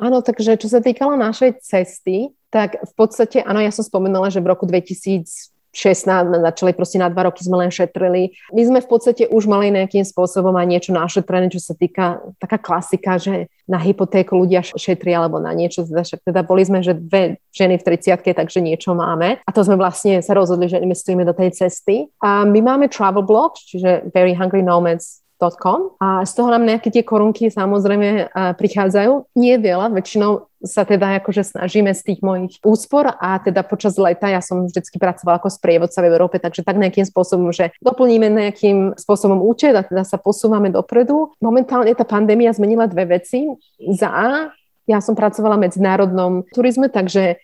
Áno, 0.00 0.24
takže 0.24 0.56
čo 0.56 0.68
sa 0.72 0.80
týkalo 0.80 1.16
našej 1.16 1.60
cesty, 1.60 2.32
tak 2.48 2.80
v 2.80 2.92
podstate, 2.96 3.44
áno, 3.44 3.60
ja 3.60 3.72
som 3.72 3.84
spomenula, 3.84 4.32
že 4.32 4.40
v 4.40 4.52
roku 4.52 4.64
2000 4.64 5.56
16 5.76 6.32
sme 6.32 6.40
začali, 6.40 6.72
proste 6.72 6.96
na 6.96 7.12
dva 7.12 7.28
roky 7.28 7.44
sme 7.44 7.60
len 7.60 7.68
šetrili. 7.68 8.32
My 8.56 8.64
sme 8.64 8.80
v 8.80 8.88
podstate 8.88 9.28
už 9.28 9.44
mali 9.44 9.68
nejakým 9.68 10.08
spôsobom 10.08 10.56
aj 10.56 10.66
niečo 10.72 10.96
našetrené, 10.96 11.52
čo 11.52 11.60
sa 11.60 11.76
týka 11.76 12.24
taká 12.40 12.56
klasika, 12.56 13.20
že 13.20 13.52
na 13.66 13.82
hypotéku 13.82 14.38
ľudia 14.38 14.62
šetria 14.62 15.22
alebo 15.22 15.42
na 15.42 15.50
niečo. 15.50 15.82
Však 15.82 16.22
teda 16.22 16.46
boli 16.46 16.62
sme, 16.62 16.86
že 16.86 16.94
dve 16.94 17.42
ženy 17.50 17.82
v 17.82 17.86
30 17.98 18.22
takže 18.22 18.62
niečo 18.62 18.94
máme. 18.94 19.42
A 19.42 19.50
to 19.50 19.66
sme 19.66 19.74
vlastne 19.74 20.22
sa 20.22 20.32
rozhodli, 20.38 20.70
že 20.70 20.78
investujeme 20.78 21.26
do 21.26 21.34
tej 21.34 21.50
cesty. 21.54 22.06
A 22.22 22.46
my 22.46 22.62
máme 22.62 22.86
travel 22.86 23.26
blog, 23.26 23.58
čiže 23.58 24.06
Very 24.14 24.38
Hungry 24.38 24.62
a 26.00 26.24
z 26.24 26.32
toho 26.32 26.48
nám 26.48 26.64
nejaké 26.64 26.88
tie 26.88 27.04
korunky 27.04 27.52
samozrejme 27.52 28.32
prichádzajú. 28.56 29.36
Nie 29.36 29.60
veľa, 29.60 29.92
väčšinou 29.92 30.48
sa 30.66 30.82
teda 30.84 31.22
akože 31.22 31.56
snažíme 31.56 31.94
z 31.94 32.12
tých 32.12 32.20
mojich 32.20 32.60
úspor 32.66 33.08
a 33.08 33.38
teda 33.40 33.62
počas 33.62 33.96
leta 33.96 34.28
ja 34.28 34.44
som 34.44 34.66
vždycky 34.66 34.98
pracovala 35.00 35.40
ako 35.40 35.48
sprievodca 35.54 36.02
v 36.02 36.10
Európe, 36.10 36.36
takže 36.42 36.66
tak 36.66 36.76
nejakým 36.76 37.06
spôsobom, 37.06 37.54
že 37.54 37.72
doplníme 37.80 38.28
nejakým 38.28 38.98
spôsobom 38.98 39.40
účet 39.40 39.72
a 39.72 39.86
teda 39.86 40.02
sa 40.02 40.18
posúvame 40.18 40.68
dopredu. 40.68 41.32
Momentálne 41.40 41.94
tá 41.94 42.04
pandémia 42.04 42.52
zmenila 42.52 42.90
dve 42.90 43.18
veci. 43.18 43.46
Za 43.78 44.10
A, 44.10 44.28
ja 44.86 45.02
som 45.02 45.18
pracovala 45.18 45.58
v 45.58 45.70
medzinárodnom 45.70 46.46
turizme, 46.54 46.86
takže 46.86 47.38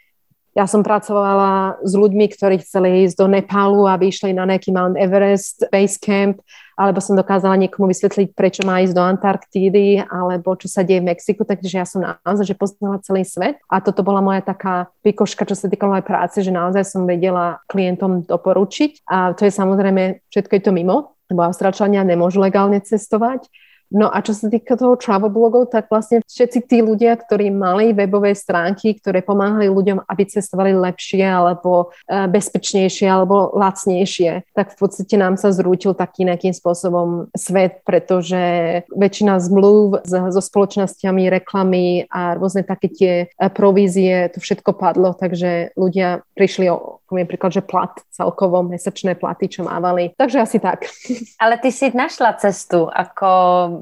ja 0.53 0.69
som 0.69 0.85
pracovala 0.85 1.81
s 1.81 1.97
ľuďmi, 1.97 2.29
ktorí 2.29 2.61
chceli 2.61 3.09
ísť 3.09 3.17
do 3.17 3.27
Nepálu, 3.29 3.89
aby 3.89 4.13
išli 4.13 4.37
na 4.37 4.45
nejaký 4.45 4.69
Mount 4.69 5.01
Everest, 5.01 5.65
Base 5.73 5.97
Camp, 5.97 6.45
alebo 6.77 7.01
som 7.01 7.17
dokázala 7.17 7.57
niekomu 7.57 7.89
vysvetliť, 7.89 8.37
prečo 8.37 8.61
má 8.69 8.85
ísť 8.85 8.93
do 8.93 9.01
Antarktídy, 9.01 10.05
alebo 10.05 10.53
čo 10.57 10.69
sa 10.69 10.85
deje 10.85 11.01
v 11.01 11.09
Mexiku, 11.09 11.49
takže 11.49 11.73
ja 11.73 11.89
som 11.89 12.05
naozaj, 12.05 12.53
že 12.53 12.57
poznala 12.57 13.01
celý 13.01 13.25
svet. 13.25 13.57
A 13.73 13.81
toto 13.81 14.05
bola 14.05 14.21
moja 14.21 14.45
taká 14.45 14.93
pikoška, 15.01 15.49
čo 15.49 15.57
sa 15.57 15.73
týkala 15.73 16.01
aj 16.01 16.05
práce, 16.05 16.37
že 16.45 16.53
naozaj 16.53 16.85
som 16.85 17.09
vedela 17.09 17.65
klientom 17.73 18.29
doporučiť. 18.29 19.09
A 19.09 19.33
to 19.33 19.49
je 19.49 19.53
samozrejme, 19.53 20.21
všetko 20.29 20.53
je 20.53 20.63
to 20.69 20.73
mimo, 20.73 21.17
lebo 21.33 21.49
Austrálčania 21.49 22.05
nemôžu 22.05 22.45
legálne 22.45 22.77
cestovať 22.81 23.49
No 23.93 24.09
a 24.09 24.25
čo 24.25 24.33
sa 24.33 24.49
týka 24.49 24.75
toho 24.81 24.97
travel 24.97 25.29
blogov, 25.29 25.69
tak 25.69 25.93
vlastne 25.93 26.25
všetci 26.25 26.59
tí 26.65 26.81
ľudia, 26.81 27.13
ktorí 27.21 27.53
mali 27.53 27.93
webové 27.93 28.33
stránky, 28.33 28.97
ktoré 28.97 29.21
pomáhali 29.21 29.69
ľuďom, 29.69 30.09
aby 30.09 30.23
cestovali 30.25 30.73
lepšie 30.73 31.21
alebo 31.21 31.93
e, 32.09 32.25
bezpečnejšie 32.33 33.05
alebo 33.05 33.53
lacnejšie, 33.53 34.49
tak 34.57 34.73
v 34.73 34.77
podstate 34.81 35.15
nám 35.21 35.37
sa 35.37 35.53
zrútil 35.53 35.93
taký 35.93 36.25
nejakým 36.25 36.57
spôsobom 36.57 37.29
svet, 37.37 37.85
pretože 37.85 38.83
väčšina 38.97 39.37
zmluv 39.45 40.01
so 40.09 40.41
spoločnosťami, 40.41 41.29
reklamy 41.29 42.09
a 42.09 42.33
rôzne 42.41 42.65
také 42.65 42.89
tie 42.89 43.13
e, 43.29 43.47
provízie, 43.53 44.33
to 44.33 44.41
všetko 44.41 44.73
padlo, 44.73 45.13
takže 45.13 45.77
ľudia 45.77 46.25
prišli 46.33 46.73
o, 46.73 47.05
poviem 47.13 47.29
príklad, 47.29 47.53
že 47.53 47.61
plat 47.61 47.93
celkovo, 48.09 48.65
mesačné 48.65 49.21
platy, 49.21 49.53
čo 49.53 49.69
mávali. 49.69 50.17
Takže 50.17 50.39
asi 50.41 50.57
tak. 50.57 50.89
Ale 51.45 51.61
ty 51.61 51.69
si 51.69 51.93
našla 51.93 52.41
cestu, 52.41 52.89
ako 52.89 53.29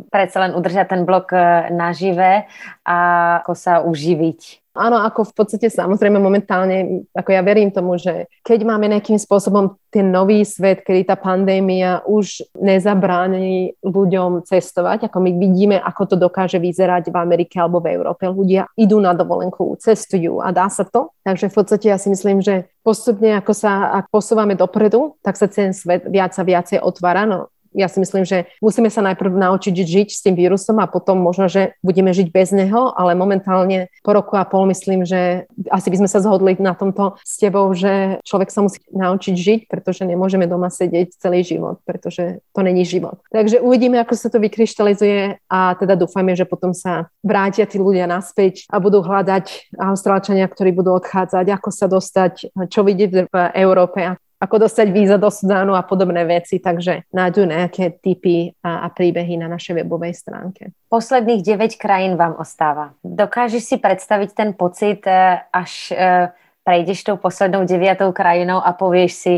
predsa 0.08 0.48
len 0.48 0.56
udržať 0.56 0.96
ten 0.96 1.02
blok 1.04 1.34
e, 1.36 1.68
nažive 1.74 2.48
a 2.86 2.96
ako 3.44 3.52
sa 3.52 3.84
uživiť. 3.84 4.60
Áno, 4.70 5.02
ako 5.02 5.26
v 5.26 5.34
podstate 5.34 5.66
samozrejme 5.66 6.22
momentálne, 6.22 7.02
ako 7.10 7.34
ja 7.34 7.42
verím 7.42 7.74
tomu, 7.74 7.98
že 7.98 8.30
keď 8.46 8.62
máme 8.62 8.86
nejakým 8.86 9.18
spôsobom 9.18 9.74
ten 9.90 10.14
nový 10.14 10.46
svet, 10.46 10.86
kedy 10.86 11.10
tá 11.10 11.18
pandémia 11.18 12.06
už 12.06 12.46
nezabráni 12.54 13.74
ľuďom 13.82 14.46
cestovať, 14.46 15.10
ako 15.10 15.18
my 15.26 15.30
vidíme, 15.42 15.74
ako 15.74 16.14
to 16.14 16.16
dokáže 16.16 16.62
vyzerať 16.62 17.10
v 17.10 17.16
Amerike 17.18 17.58
alebo 17.58 17.82
v 17.82 17.98
Európe. 17.98 18.30
Ľudia 18.30 18.70
idú 18.78 19.02
na 19.02 19.10
dovolenku, 19.10 19.74
cestujú 19.82 20.38
a 20.38 20.54
dá 20.54 20.70
sa 20.70 20.86
to. 20.86 21.10
Takže 21.26 21.50
v 21.50 21.56
podstate 21.58 21.90
ja 21.90 21.98
si 21.98 22.06
myslím, 22.14 22.38
že 22.38 22.70
postupne, 22.86 23.42
ako 23.42 23.50
sa 23.50 23.90
ak 23.98 24.06
posúvame 24.14 24.54
dopredu, 24.54 25.18
tak 25.26 25.34
sa 25.34 25.50
ten 25.50 25.74
svet 25.74 26.06
viac 26.06 26.30
a 26.38 26.46
viacej 26.46 26.78
otvára. 26.78 27.26
No, 27.26 27.50
ja 27.72 27.86
si 27.86 28.02
myslím, 28.02 28.26
že 28.26 28.50
musíme 28.58 28.90
sa 28.90 29.02
najprv 29.02 29.30
naučiť 29.30 29.74
žiť 29.74 30.08
s 30.10 30.22
tým 30.26 30.34
vírusom 30.34 30.78
a 30.82 30.90
potom 30.90 31.22
možno, 31.22 31.46
že 31.46 31.78
budeme 31.80 32.10
žiť 32.10 32.28
bez 32.34 32.50
neho, 32.50 32.90
ale 32.94 33.14
momentálne 33.14 33.88
po 34.02 34.12
roku 34.14 34.34
a 34.34 34.46
pol 34.46 34.66
myslím, 34.70 35.06
že 35.06 35.46
asi 35.70 35.88
by 35.90 35.96
sme 36.04 36.08
sa 36.10 36.22
zhodli 36.22 36.58
na 36.58 36.74
tomto 36.74 37.18
s 37.22 37.38
tebou, 37.38 37.70
že 37.74 38.18
človek 38.26 38.50
sa 38.50 38.66
musí 38.66 38.82
naučiť 38.90 39.34
žiť, 39.34 39.60
pretože 39.70 40.02
nemôžeme 40.02 40.50
doma 40.50 40.68
sedieť 40.68 41.14
celý 41.18 41.46
život, 41.46 41.78
pretože 41.86 42.42
to 42.50 42.60
není 42.60 42.82
život. 42.82 43.22
Takže 43.30 43.62
uvidíme, 43.62 44.02
ako 44.02 44.14
sa 44.18 44.28
to 44.28 44.42
vykryštalizuje 44.42 45.46
a 45.46 45.74
teda 45.78 45.94
dúfame, 45.94 46.34
že 46.34 46.48
potom 46.48 46.74
sa 46.74 47.06
vrátia 47.22 47.68
tí 47.70 47.78
ľudia 47.78 48.10
naspäť 48.10 48.66
a 48.66 48.82
budú 48.82 49.04
hľadať 49.04 49.76
Austrálčania, 49.78 50.50
ktorí 50.50 50.74
budú 50.74 50.96
odchádzať, 50.98 51.46
ako 51.54 51.70
sa 51.70 51.86
dostať, 51.86 52.50
čo 52.66 52.80
vidieť 52.82 53.10
v 53.30 53.34
Európe, 53.54 54.18
ako 54.40 54.56
dostať 54.64 54.88
víza 54.88 55.20
do 55.20 55.28
Sudánu 55.28 55.76
a 55.76 55.84
podobné 55.84 56.24
veci, 56.24 56.56
takže 56.56 57.04
nájdú 57.12 57.44
nejaké 57.44 58.00
typy 58.00 58.56
a, 58.64 58.82
a 58.82 58.86
príbehy 58.88 59.36
na 59.36 59.52
našej 59.52 59.84
webovej 59.84 60.16
stránke. 60.16 60.72
Posledných 60.88 61.44
9 61.44 61.76
krajín 61.76 62.16
vám 62.16 62.40
ostáva. 62.40 62.96
Dokážeš 63.04 63.62
si 63.68 63.76
predstaviť 63.76 64.30
ten 64.32 64.50
pocit, 64.56 65.04
e, 65.04 65.44
až 65.52 65.92
e, 65.92 66.32
prejdeš 66.64 67.04
tou 67.04 67.20
poslednou 67.20 67.68
deviatou 67.68 68.16
krajinou 68.16 68.64
a 68.64 68.72
povieš 68.72 69.12
si, 69.12 69.34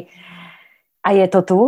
a 1.02 1.10
je 1.18 1.26
to 1.26 1.40
tu? 1.42 1.60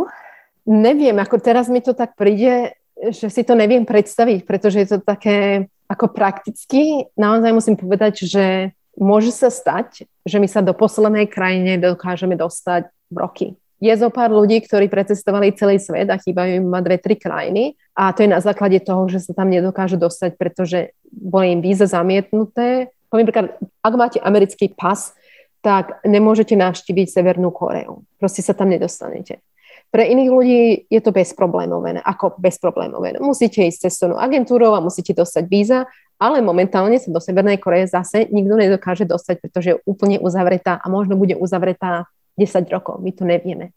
Neviem, 0.65 1.19
ako 1.19 1.43
teraz 1.43 1.67
mi 1.67 1.83
to 1.83 1.91
tak 1.91 2.15
príde, 2.15 2.79
že 3.11 3.27
si 3.35 3.43
to 3.43 3.59
neviem 3.59 3.83
predstaviť, 3.83 4.47
pretože 4.47 4.79
je 4.79 4.89
to 4.95 4.99
také 5.03 5.67
ako 5.91 6.07
prakticky. 6.15 7.11
Naozaj 7.19 7.51
musím 7.51 7.77
povedať, 7.77 8.25
že 8.25 8.71
môže 8.95 9.35
sa 9.35 9.51
stať, 9.51 10.07
že 10.23 10.39
my 10.39 10.47
sa 10.47 10.63
do 10.63 10.73
poslednej 10.73 11.27
krajine 11.27 11.83
dokážeme 11.83 12.39
dostať 12.39 12.94
roky. 13.13 13.57
Je 13.83 13.93
zo 13.93 14.09
pár 14.09 14.33
ľudí, 14.33 14.65
ktorí 14.65 14.89
precestovali 14.89 15.53
celý 15.53 15.77
svet 15.77 16.09
a 16.09 16.17
chýbajú 16.17 16.63
im 16.63 16.73
dve, 16.81 16.97
tri 16.97 17.21
krajiny 17.21 17.77
a 17.93 18.15
to 18.17 18.25
je 18.25 18.33
na 18.33 18.41
základe 18.41 18.81
toho, 18.81 19.05
že 19.13 19.21
sa 19.21 19.37
tam 19.37 19.53
nedokážu 19.53 20.01
dostať, 20.01 20.41
pretože 20.41 20.97
boli 21.13 21.53
im 21.53 21.61
víza 21.61 21.85
zamietnuté. 21.85 22.95
Poviem 23.13 23.29
príklad, 23.29 23.47
ak 23.85 23.95
máte 23.99 24.19
americký 24.25 24.73
pas, 24.73 25.13
tak 25.61 26.01
nemôžete 26.05 26.57
navštíviť 26.57 27.07
Severnú 27.09 27.53
Koreu. 27.53 28.05
Proste 28.17 28.41
sa 28.41 28.57
tam 28.57 28.73
nedostanete. 28.73 29.45
Pre 29.93 30.03
iných 30.03 30.31
ľudí 30.33 30.61
je 30.91 31.01
to 31.05 31.15
bezproblémové. 31.15 32.03
Ako 32.03 32.35
bezproblémové? 32.41 33.15
Musíte 33.23 33.63
ísť 33.63 33.89
cez 33.89 34.03
agentúrou 34.03 34.75
a 34.75 34.83
musíte 34.83 35.15
dostať 35.15 35.45
víza, 35.47 35.87
ale 36.19 36.43
momentálne 36.43 36.99
sa 36.99 37.15
do 37.15 37.23
Severnej 37.23 37.63
Koreje 37.63 37.95
zase 37.95 38.27
nikto 38.33 38.59
nedokáže 38.59 39.07
dostať, 39.07 39.45
pretože 39.45 39.69
je 39.75 39.81
úplne 39.87 40.19
uzavretá 40.19 40.83
a 40.83 40.87
možno 40.91 41.15
bude 41.15 41.39
uzavretá 41.39 42.11
10 42.39 42.67
rokov. 42.71 43.01
My 43.01 43.11
to 43.15 43.25
nevieme. 43.25 43.75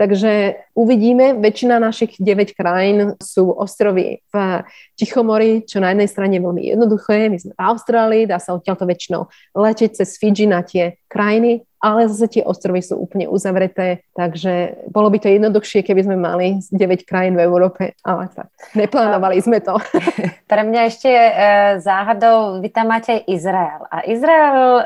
Takže 0.00 0.56
uvidíme, 0.72 1.36
väčšina 1.36 1.76
našich 1.76 2.16
9 2.16 2.56
krajín 2.56 3.20
sú 3.20 3.52
ostrovy 3.52 4.24
v 4.32 4.64
Tichomori, 4.96 5.68
čo 5.68 5.76
na 5.76 5.92
jednej 5.92 6.08
strane 6.08 6.40
je 6.40 6.44
veľmi 6.48 6.72
jednoduché. 6.72 7.28
My 7.28 7.36
sme 7.36 7.52
v 7.52 7.60
Austrálii, 7.60 8.24
dá 8.24 8.40
sa 8.40 8.56
odtiaľto 8.56 8.88
väčšinou 8.88 9.28
letieť 9.52 10.00
cez 10.00 10.16
Fidži 10.16 10.48
na 10.48 10.64
tie 10.64 10.96
krajiny, 11.04 11.68
ale 11.80 12.12
zase 12.12 12.28
tie 12.28 12.42
ostrovy 12.44 12.84
sú 12.84 13.00
úplne 13.00 13.26
uzavreté, 13.26 14.04
takže 14.12 14.84
bolo 14.92 15.08
by 15.08 15.18
to 15.18 15.32
jednoduchšie, 15.32 15.80
keby 15.80 16.04
sme 16.04 16.16
mali 16.20 16.60
9 16.68 17.08
krajín 17.08 17.40
v 17.40 17.44
Európe, 17.48 17.96
ale 18.04 18.28
tak, 18.30 18.52
neplánovali 18.76 19.40
sme 19.40 19.64
to. 19.64 19.80
Pre 20.52 20.62
mňa 20.62 20.80
ešte 20.86 21.08
je 21.08 21.26
záhadou, 21.80 22.60
vy 22.60 22.68
tam 22.68 22.92
máte 22.92 23.16
Izrael 23.24 23.88
a 23.88 24.04
Izrael 24.04 24.84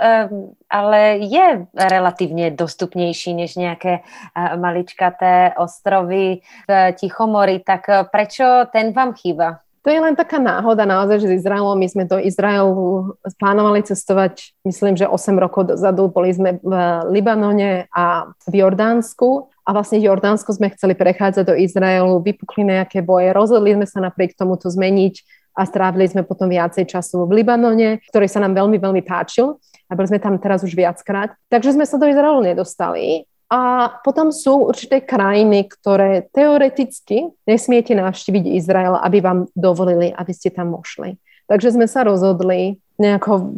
ale 0.74 1.22
je 1.22 1.70
relatívne 1.70 2.50
dostupnejší 2.50 3.30
než 3.34 3.54
nejaké 3.54 4.02
maličkaté 4.34 5.54
ostrovy 5.54 6.42
v 6.66 6.70
Tichomori, 6.98 7.62
tak 7.62 8.10
prečo 8.10 8.66
ten 8.74 8.90
vám 8.90 9.14
chýba? 9.14 9.63
To 9.84 9.92
je 9.92 10.00
len 10.00 10.16
taká 10.16 10.40
náhoda 10.40 10.88
naozaj, 10.88 11.20
že 11.20 11.28
s 11.28 11.44
Izraelom, 11.44 11.76
my 11.76 11.88
sme 11.92 12.04
do 12.08 12.16
Izraelu 12.16 13.12
plánovali 13.36 13.84
cestovať, 13.84 14.56
myslím, 14.64 14.96
že 14.96 15.04
8 15.04 15.36
rokov 15.36 15.76
dozadu, 15.76 16.08
boli 16.08 16.32
sme 16.32 16.56
v 16.64 16.72
Libanone 17.12 17.84
a 17.92 18.32
v 18.48 18.64
Jordánsku. 18.64 19.52
A 19.68 19.76
vlastne 19.76 20.00
v 20.00 20.08
Jordánsku 20.08 20.56
sme 20.56 20.72
chceli 20.72 20.96
prechádzať 20.96 21.44
do 21.44 21.54
Izraelu, 21.56 22.16
vypukli 22.24 22.64
nejaké 22.64 23.04
boje, 23.04 23.36
rozhodli 23.36 23.76
sme 23.76 23.84
sa 23.84 24.00
napriek 24.00 24.32
tomu 24.32 24.56
to 24.56 24.72
zmeniť 24.72 25.20
a 25.52 25.68
strávili 25.68 26.08
sme 26.08 26.24
potom 26.24 26.48
viacej 26.48 26.88
času 26.88 27.28
v 27.28 27.44
Libanone, 27.44 28.00
ktorý 28.08 28.24
sa 28.24 28.40
nám 28.40 28.56
veľmi, 28.56 28.80
veľmi 28.80 29.04
páčil. 29.04 29.60
A 29.88 29.92
boli 29.92 30.08
sme 30.08 30.16
tam 30.16 30.40
teraz 30.40 30.64
už 30.64 30.72
viackrát. 30.72 31.36
Takže 31.52 31.76
sme 31.76 31.84
sa 31.84 32.00
do 32.00 32.08
Izraelu 32.08 32.40
nedostali 32.40 33.28
a 33.52 33.92
potom 34.00 34.32
sú 34.32 34.68
určité 34.72 35.04
krajiny, 35.04 35.68
ktoré 35.68 36.26
teoreticky 36.32 37.28
nesmiete 37.44 37.92
navštíviť 37.92 38.44
Izrael, 38.56 38.96
aby 38.98 39.20
vám 39.20 39.38
dovolili, 39.52 40.10
aby 40.10 40.32
ste 40.32 40.48
tam 40.48 40.72
mošli. 40.72 41.20
Takže 41.44 41.76
sme 41.76 41.84
sa 41.84 42.08
rozhodli 42.08 42.80
nejako 42.96 43.52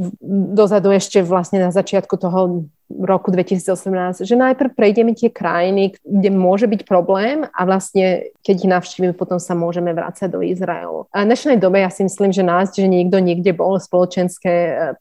dozadu 0.57 0.91
ešte 0.91 1.23
vlastne 1.23 1.63
na 1.63 1.71
začiatku 1.71 2.19
toho 2.19 2.67
roku 2.87 3.35
2018, 3.35 4.23
že 4.23 4.35
najprv 4.39 4.71
prejdeme 4.75 5.13
tie 5.13 5.27
krajiny, 5.27 5.99
kde 6.07 6.31
môže 6.31 6.71
byť 6.71 6.87
problém 6.87 7.43
a 7.51 7.61
vlastne 7.67 8.31
keď 8.47 8.55
ich 8.63 8.71
navštívime, 8.71 9.15
potom 9.15 9.43
sa 9.43 9.59
môžeme 9.59 9.91
vrácať 9.91 10.31
do 10.31 10.39
Izraelu. 10.41 11.11
A 11.11 11.27
v 11.27 11.35
dnešnej 11.35 11.59
dobe 11.59 11.83
ja 11.83 11.91
si 11.91 12.07
myslím, 12.07 12.31
že 12.31 12.47
nájsť, 12.47 12.75
že 12.79 12.89
niekto 12.89 13.19
niekde 13.19 13.51
bol 13.57 13.75
spoločenské, 13.83 14.53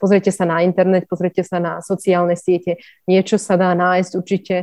pozrite 0.01 0.33
sa 0.33 0.49
na 0.49 0.65
internet, 0.65 1.05
pozrite 1.05 1.45
sa 1.45 1.61
na 1.61 1.83
sociálne 1.85 2.33
siete, 2.33 2.81
niečo 3.05 3.37
sa 3.37 3.53
dá 3.53 3.71
nájsť 3.77 4.11
určite 4.17 4.55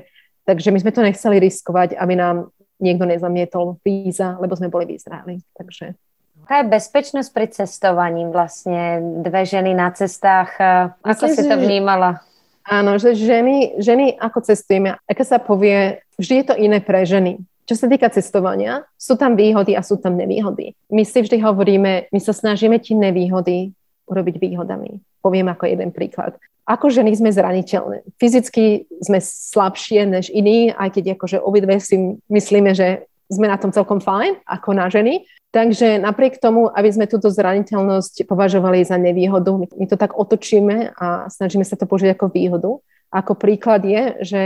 Takže 0.42 0.74
my 0.74 0.78
sme 0.82 0.92
to 0.92 1.06
nechceli 1.06 1.36
riskovať, 1.38 1.94
aby 1.94 2.14
nám 2.18 2.50
niekto 2.82 3.06
nezamietol 3.06 3.78
víza, 3.86 4.34
lebo 4.42 4.58
sme 4.58 4.66
boli 4.66 4.90
v 4.90 4.98
Izraeli. 4.98 5.38
Takže 5.54 5.94
Aká 6.42 6.66
je 6.66 6.74
bezpečnosť 6.74 7.30
pri 7.30 7.46
cestovaní 7.54 8.26
vlastne? 8.26 8.98
Dve 9.22 9.46
ženy 9.46 9.78
na 9.78 9.94
cestách. 9.94 10.58
Ako 11.06 11.30
Myslím, 11.30 11.38
si 11.38 11.42
to 11.46 11.54
vnímala? 11.54 12.26
Áno, 12.62 12.98
že 12.98 13.18
ženy, 13.18 13.82
ženy 13.82 14.14
ako 14.18 14.46
cestujeme, 14.46 14.94
aké 15.06 15.24
sa 15.26 15.42
povie, 15.42 16.02
vždy 16.18 16.34
je 16.42 16.46
to 16.46 16.54
iné 16.54 16.78
pre 16.78 17.02
ženy. 17.02 17.42
Čo 17.66 17.74
sa 17.78 17.86
týka 17.86 18.10
cestovania, 18.10 18.86
sú 18.98 19.14
tam 19.14 19.38
výhody 19.38 19.78
a 19.78 19.86
sú 19.86 19.98
tam 19.98 20.18
nevýhody. 20.18 20.74
My 20.90 21.06
si 21.06 21.22
vždy 21.22 21.38
hovoríme, 21.42 22.10
my 22.10 22.20
sa 22.22 22.34
snažíme 22.34 22.82
tie 22.82 22.98
nevýhody 22.98 23.70
urobiť 24.10 24.36
výhodami. 24.42 24.98
Poviem 25.22 25.50
ako 25.50 25.70
jeden 25.70 25.94
príklad 25.94 26.38
ako 26.62 26.94
ženy 26.94 27.18
sme 27.18 27.34
zraniteľné. 27.34 28.06
Fyzicky 28.22 28.86
sme 29.02 29.18
slabšie 29.18 30.06
než 30.06 30.30
iní, 30.30 30.70
aj 30.70 30.94
keď 30.94 31.18
akože 31.18 31.42
obidve 31.42 31.82
si 31.82 32.22
myslíme, 32.30 32.70
že 32.72 33.10
sme 33.32 33.48
na 33.48 33.56
tom 33.56 33.72
celkom 33.72 34.04
fajn, 34.04 34.44
ako 34.44 34.70
na 34.76 34.92
ženy. 34.92 35.24
Takže 35.52 36.00
napriek 36.00 36.40
tomu, 36.40 36.68
aby 36.68 36.88
sme 36.92 37.08
túto 37.08 37.28
zraniteľnosť 37.32 38.28
považovali 38.28 38.84
za 38.84 38.96
nevýhodu, 39.00 39.52
my, 39.72 39.84
to 39.88 39.96
tak 39.96 40.16
otočíme 40.16 40.96
a 40.96 41.28
snažíme 41.28 41.64
sa 41.64 41.76
to 41.76 41.88
použiť 41.88 42.16
ako 42.16 42.26
výhodu. 42.32 42.70
Ako 43.12 43.32
príklad 43.36 43.84
je, 43.84 44.02
že 44.24 44.42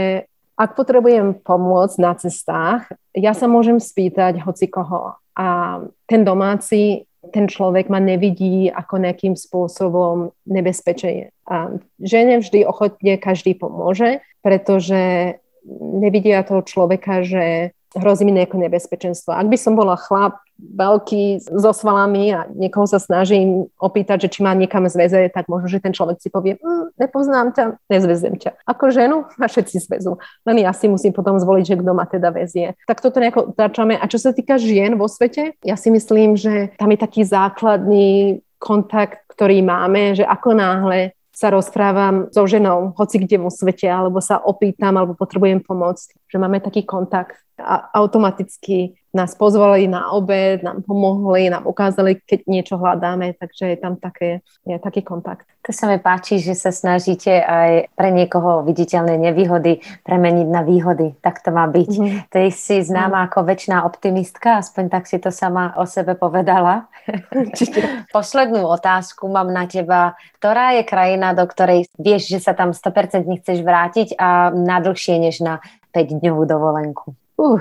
ak 0.59 0.75
potrebujem 0.75 1.37
pomôcť 1.43 1.97
na 2.01 2.11
cestách, 2.17 2.91
ja 3.15 3.31
sa 3.31 3.47
môžem 3.47 3.79
spýtať 3.79 4.43
hoci 4.43 4.67
koho. 4.67 5.15
A 5.37 5.79
ten 6.09 6.25
domáci 6.25 7.07
ten 7.31 7.47
človek 7.47 7.91
ma 7.91 7.99
nevidí 7.99 8.71
ako 8.71 9.03
nejakým 9.03 9.35
spôsobom 9.35 10.31
nebezpečenie. 10.47 11.33
A 11.47 11.75
žene 11.99 12.39
vždy 12.39 12.63
ochotne 12.63 13.19
každý 13.19 13.55
pomôže, 13.55 14.23
pretože 14.39 15.35
nevidia 15.67 16.47
toho 16.47 16.63
človeka, 16.63 17.27
že 17.27 17.75
hrozí 17.95 18.27
mi 18.27 18.35
nejaké 18.35 18.59
nebezpečenstvo. 18.59 19.31
Ak 19.31 19.47
by 19.47 19.57
som 19.59 19.79
bola 19.79 19.95
chlap 19.95 20.43
veľký 20.57 21.53
so 21.53 21.69
svalami 21.69 22.33
a 22.33 22.49
niekoho 22.49 22.89
sa 22.89 22.97
snažím 22.97 23.69
opýtať, 23.77 24.25
že 24.25 24.31
či 24.33 24.39
má 24.41 24.57
niekam 24.57 24.89
zväze, 24.89 25.29
tak 25.29 25.45
možno, 25.45 25.69
že 25.69 25.77
ten 25.77 25.93
človek 25.93 26.17
si 26.17 26.33
povie, 26.33 26.57
mm, 26.57 26.97
nepoznám 26.97 27.53
ťa, 27.53 27.65
nezvezem 27.93 28.35
ťa. 28.41 28.57
Ako 28.65 28.89
ženu 28.89 29.29
ma 29.37 29.45
všetci 29.45 29.85
zväzú. 29.85 30.17
Len 30.49 30.57
ja 30.65 30.73
si 30.73 30.89
musím 30.89 31.13
potom 31.13 31.37
zvoliť, 31.37 31.65
že 31.65 31.79
kto 31.79 31.91
ma 31.93 32.09
teda 32.09 32.33
väzie. 32.33 32.73
Tak 32.89 33.05
toto 33.05 33.21
nejako 33.21 33.53
začame. 33.53 34.01
A 34.01 34.05
čo 34.09 34.17
sa 34.17 34.33
týka 34.33 34.57
žien 34.57 34.97
vo 34.97 35.05
svete, 35.05 35.53
ja 35.61 35.77
si 35.77 35.93
myslím, 35.93 36.33
že 36.33 36.73
tam 36.81 36.89
je 36.89 36.99
taký 36.99 37.21
základný 37.21 38.41
kontakt, 38.57 39.21
ktorý 39.37 39.61
máme, 39.61 40.17
že 40.17 40.25
ako 40.25 40.57
náhle 40.57 41.13
sa 41.37 41.53
rozprávam 41.53 42.33
so 42.33 42.49
ženou, 42.49 42.97
hoci 42.97 43.21
kde 43.21 43.37
vo 43.37 43.53
svete, 43.53 43.85
alebo 43.85 44.17
sa 44.17 44.41
opýtam, 44.41 44.97
alebo 44.97 45.13
potrebujem 45.13 45.61
pomôcť, 45.61 46.17
že 46.25 46.37
máme 46.41 46.57
taký 46.57 46.81
kontakt 46.81 47.37
a 47.61 47.93
automaticky 47.93 48.97
nás 49.17 49.33
pozvali 49.33 49.89
na 49.89 50.13
obed, 50.13 50.61
nám 50.61 50.85
pomohli, 50.85 51.49
nám 51.49 51.65
ukázali, 51.65 52.21
keď 52.21 52.45
niečo 52.45 52.77
hľadáme, 52.77 53.33
takže 53.33 53.73
je 53.73 53.77
tam 53.81 53.97
také, 53.97 54.45
je 54.69 54.77
taký 54.77 55.01
kontakt. 55.01 55.49
To 55.65 55.75
sa 55.75 55.91
mi 55.91 55.99
páči, 55.99 56.39
že 56.39 56.55
sa 56.55 56.71
snažíte 56.71 57.43
aj 57.43 57.91
pre 57.91 58.13
niekoho 58.13 58.63
viditeľné 58.63 59.19
nevýhody 59.19 59.83
premeniť 60.07 60.47
na 60.47 60.63
výhody. 60.63 61.19
Tak 61.19 61.43
to 61.43 61.51
má 61.51 61.67
byť. 61.67 61.91
Mm-hmm. 61.91 62.19
Ty 62.31 62.47
si 62.55 62.79
známa 62.79 63.19
mm. 63.19 63.25
ako 63.27 63.39
väčšiná 63.43 63.77
optimistka, 63.83 64.63
aspoň 64.63 64.87
tak 64.87 65.11
si 65.11 65.19
to 65.19 65.27
sama 65.27 65.75
o 65.75 65.83
sebe 65.83 66.15
povedala. 66.15 66.87
Poslednú 68.15 68.63
otázku 68.63 69.27
mám 69.27 69.51
na 69.51 69.67
teba. 69.67 70.15
Ktorá 70.39 70.79
je 70.79 70.87
krajina, 70.87 71.35
do 71.35 71.43
ktorej 71.43 71.91
vieš, 71.99 72.31
že 72.31 72.39
sa 72.39 72.55
tam 72.55 72.71
100% 72.71 73.27
chceš 73.43 73.59
vrátiť 73.59 74.15
a 74.15 74.55
na 74.55 74.79
dlhšie 74.79 75.19
než 75.19 75.43
na 75.43 75.59
5-dňovú 75.91 76.47
dovolenku? 76.47 77.11
Uh, 77.35 77.59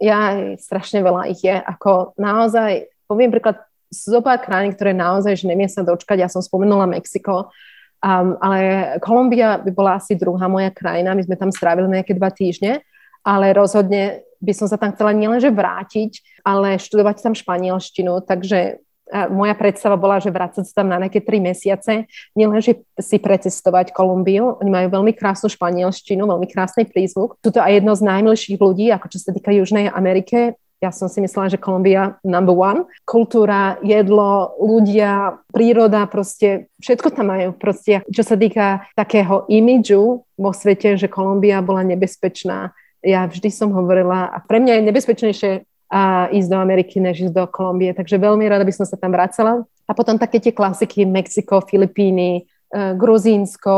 ja, 0.00 0.54
strašne 0.58 1.02
veľa 1.02 1.30
ich 1.30 1.42
je. 1.44 1.54
Ako 1.54 2.14
naozaj, 2.18 2.90
poviem 3.06 3.30
príklad, 3.30 3.62
zo 3.94 4.18
pár 4.18 4.42
krajín, 4.42 4.74
ktoré 4.74 4.90
naozaj, 4.90 5.38
že 5.38 5.46
neviem 5.46 5.70
sa 5.70 5.86
dočkať, 5.86 6.18
ja 6.18 6.28
som 6.30 6.42
spomenula 6.42 6.90
Mexiko, 6.90 7.54
um, 8.02 8.28
ale 8.42 8.58
Kolumbia 8.98 9.62
by 9.62 9.70
bola 9.70 10.02
asi 10.02 10.18
druhá 10.18 10.50
moja 10.50 10.74
krajina, 10.74 11.14
my 11.14 11.22
sme 11.22 11.38
tam 11.38 11.54
strávili 11.54 11.86
nejaké 11.86 12.18
dva 12.18 12.34
týždne, 12.34 12.82
ale 13.22 13.54
rozhodne 13.54 14.26
by 14.42 14.52
som 14.52 14.66
sa 14.68 14.76
tam 14.76 14.92
chcela 14.92 15.14
nielenže 15.16 15.48
vrátiť, 15.48 16.42
ale 16.44 16.76
študovať 16.76 17.22
tam 17.22 17.34
španielštinu, 17.38 18.26
takže 18.28 18.83
Moja 19.12 19.52
predstava 19.52 20.00
bola, 20.00 20.16
že 20.16 20.32
vrácať 20.32 20.64
sa 20.64 20.80
tam 20.80 20.88
na 20.88 20.96
nejaké 20.96 21.20
tri 21.20 21.36
mesiace, 21.36 22.08
nielen, 22.32 22.64
že 22.64 22.80
si 22.96 23.20
precestovať 23.20 23.92
Kolumbiu, 23.92 24.56
oni 24.64 24.70
majú 24.72 24.88
veľmi 25.00 25.12
krásnu 25.12 25.52
španielštinu, 25.52 26.24
veľmi 26.24 26.48
krásny 26.48 26.88
prízvuk. 26.88 27.36
Sú 27.44 27.52
to 27.52 27.60
aj 27.60 27.84
jedno 27.84 27.92
z 27.92 28.00
najmilších 28.00 28.56
ľudí, 28.56 28.88
ako 28.88 29.12
čo 29.12 29.18
sa 29.20 29.36
týka 29.36 29.52
Južnej 29.52 29.92
Amerike, 29.92 30.56
ja 30.84 30.92
som 30.92 31.08
si 31.08 31.24
myslela, 31.24 31.48
že 31.48 31.56
Kolumbia 31.56 32.20
number 32.20 32.52
one. 32.52 32.84
Kultúra, 33.08 33.80
jedlo, 33.80 34.52
ľudia, 34.60 35.40
príroda, 35.48 36.04
proste 36.04 36.68
všetko 36.84 37.08
tam 37.08 37.32
majú. 37.32 37.56
Proste, 37.56 38.04
čo 38.12 38.20
sa 38.20 38.36
týka 38.36 38.84
takého 38.92 39.48
imidžu 39.48 40.28
vo 40.36 40.50
svete, 40.52 41.00
že 41.00 41.08
Kolumbia 41.08 41.64
bola 41.64 41.80
nebezpečná. 41.88 42.76
Ja 43.00 43.24
vždy 43.24 43.48
som 43.48 43.72
hovorila, 43.72 44.28
a 44.28 44.44
pre 44.44 44.60
mňa 44.60 44.80
je 44.80 44.86
nebezpečnejšie 44.92 45.52
a 45.90 46.28
ísť 46.32 46.48
do 46.50 46.58
Ameriky, 46.58 47.00
než 47.00 47.30
ísť 47.30 47.34
do 47.34 47.44
Kolumbie. 47.46 47.94
Takže 47.94 48.18
veľmi 48.18 48.44
rada 48.48 48.64
by 48.64 48.72
som 48.72 48.86
sa 48.88 48.96
tam 48.96 49.12
vracala. 49.12 49.64
A 49.84 49.92
potom 49.92 50.16
také 50.16 50.40
tie 50.40 50.52
klasiky 50.54 51.04
Mexiko, 51.04 51.60
Filipíny, 51.60 52.40
e, 52.40 52.94
Gruzínsko, 52.96 53.76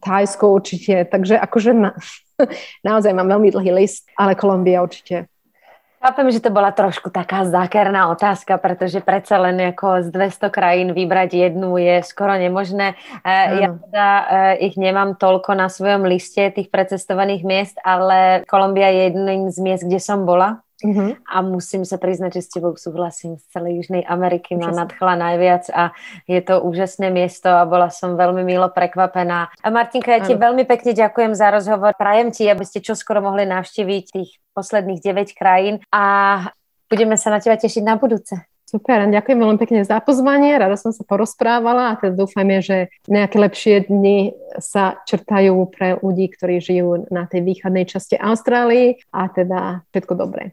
Thajsko 0.00 0.44
určite. 0.52 1.08
Takže 1.08 1.40
akože 1.40 1.72
na, 1.72 1.90
naozaj 2.88 3.16
mám 3.16 3.28
veľmi 3.32 3.48
dlhý 3.50 3.72
list, 3.72 4.06
ale 4.14 4.36
Kolumbia 4.36 4.84
určite. 4.84 5.26
Chápem, 5.98 6.30
že 6.30 6.38
to 6.38 6.54
bola 6.54 6.70
trošku 6.70 7.10
taká 7.10 7.42
zákerná 7.42 8.06
otázka, 8.14 8.54
pretože 8.62 9.02
predsa 9.02 9.34
len 9.42 9.58
ako 9.74 10.06
z 10.06 10.14
200 10.14 10.46
krajín 10.46 10.88
vybrať 10.94 11.50
jednu 11.50 11.74
je 11.74 12.06
skoro 12.06 12.38
nemožné. 12.38 12.94
Mm. 13.26 13.50
Ja 13.58 13.68
teda 13.74 14.08
ich 14.62 14.78
nemám 14.78 15.18
toľko 15.18 15.58
na 15.58 15.66
svojom 15.66 16.06
liste 16.06 16.54
tých 16.54 16.70
precestovaných 16.70 17.42
miest, 17.42 17.76
ale 17.82 18.46
Kolumbia 18.46 18.94
je 18.94 19.10
jedným 19.10 19.50
z 19.50 19.58
miest, 19.58 19.82
kde 19.90 19.98
som 19.98 20.22
bola. 20.22 20.62
Uh-huh. 20.78 21.18
A 21.26 21.42
musím 21.42 21.82
sa 21.82 21.98
priznať, 21.98 22.38
že 22.38 22.42
s 22.46 22.52
tebou 22.54 22.78
súhlasím 22.78 23.34
z 23.34 23.44
celej 23.50 23.82
Južnej 23.82 24.06
Ameriky, 24.06 24.54
ma 24.54 24.70
nadchla 24.70 25.18
najviac 25.18 25.66
a 25.74 25.90
je 26.30 26.38
to 26.38 26.62
úžasné 26.62 27.10
miesto 27.10 27.50
a 27.50 27.66
bola 27.66 27.90
som 27.90 28.14
veľmi 28.14 28.46
milo 28.46 28.70
prekvapená. 28.70 29.50
A 29.50 29.68
Martinka, 29.74 30.14
ja 30.14 30.22
ti 30.22 30.38
veľmi 30.38 30.62
pekne 30.70 30.94
ďakujem 30.94 31.34
za 31.34 31.50
rozhovor. 31.50 31.98
Prajem 31.98 32.30
ti, 32.30 32.46
aby 32.46 32.62
ste 32.62 32.78
čoskoro 32.78 33.18
mohli 33.18 33.42
navštíviť 33.50 34.04
tých 34.06 34.38
posledných 34.54 35.02
9 35.02 35.34
krajín 35.34 35.82
a 35.90 36.04
budeme 36.86 37.18
sa 37.18 37.34
na 37.34 37.42
teba 37.42 37.58
tešiť 37.58 37.82
na 37.82 37.98
budúce. 37.98 38.38
Super, 38.68 39.08
ďakujem 39.08 39.40
veľmi 39.40 39.56
pekne 39.56 39.80
za 39.80 39.96
pozvanie, 40.04 40.60
rada 40.60 40.76
som 40.76 40.92
sa 40.92 41.00
porozprávala 41.00 41.90
a 41.90 41.96
teda 41.96 42.20
dúfajme, 42.20 42.60
že 42.60 42.92
nejaké 43.08 43.40
lepšie 43.40 43.88
dni 43.88 44.36
sa 44.60 45.00
črtajú 45.08 45.56
pre 45.72 45.96
ľudí, 46.04 46.28
ktorí 46.36 46.60
žijú 46.60 47.08
na 47.08 47.24
tej 47.24 47.48
východnej 47.48 47.88
časti 47.88 48.20
Austrálii 48.20 49.00
a 49.08 49.32
teda 49.32 49.88
všetko 49.88 50.12
dobré. 50.20 50.52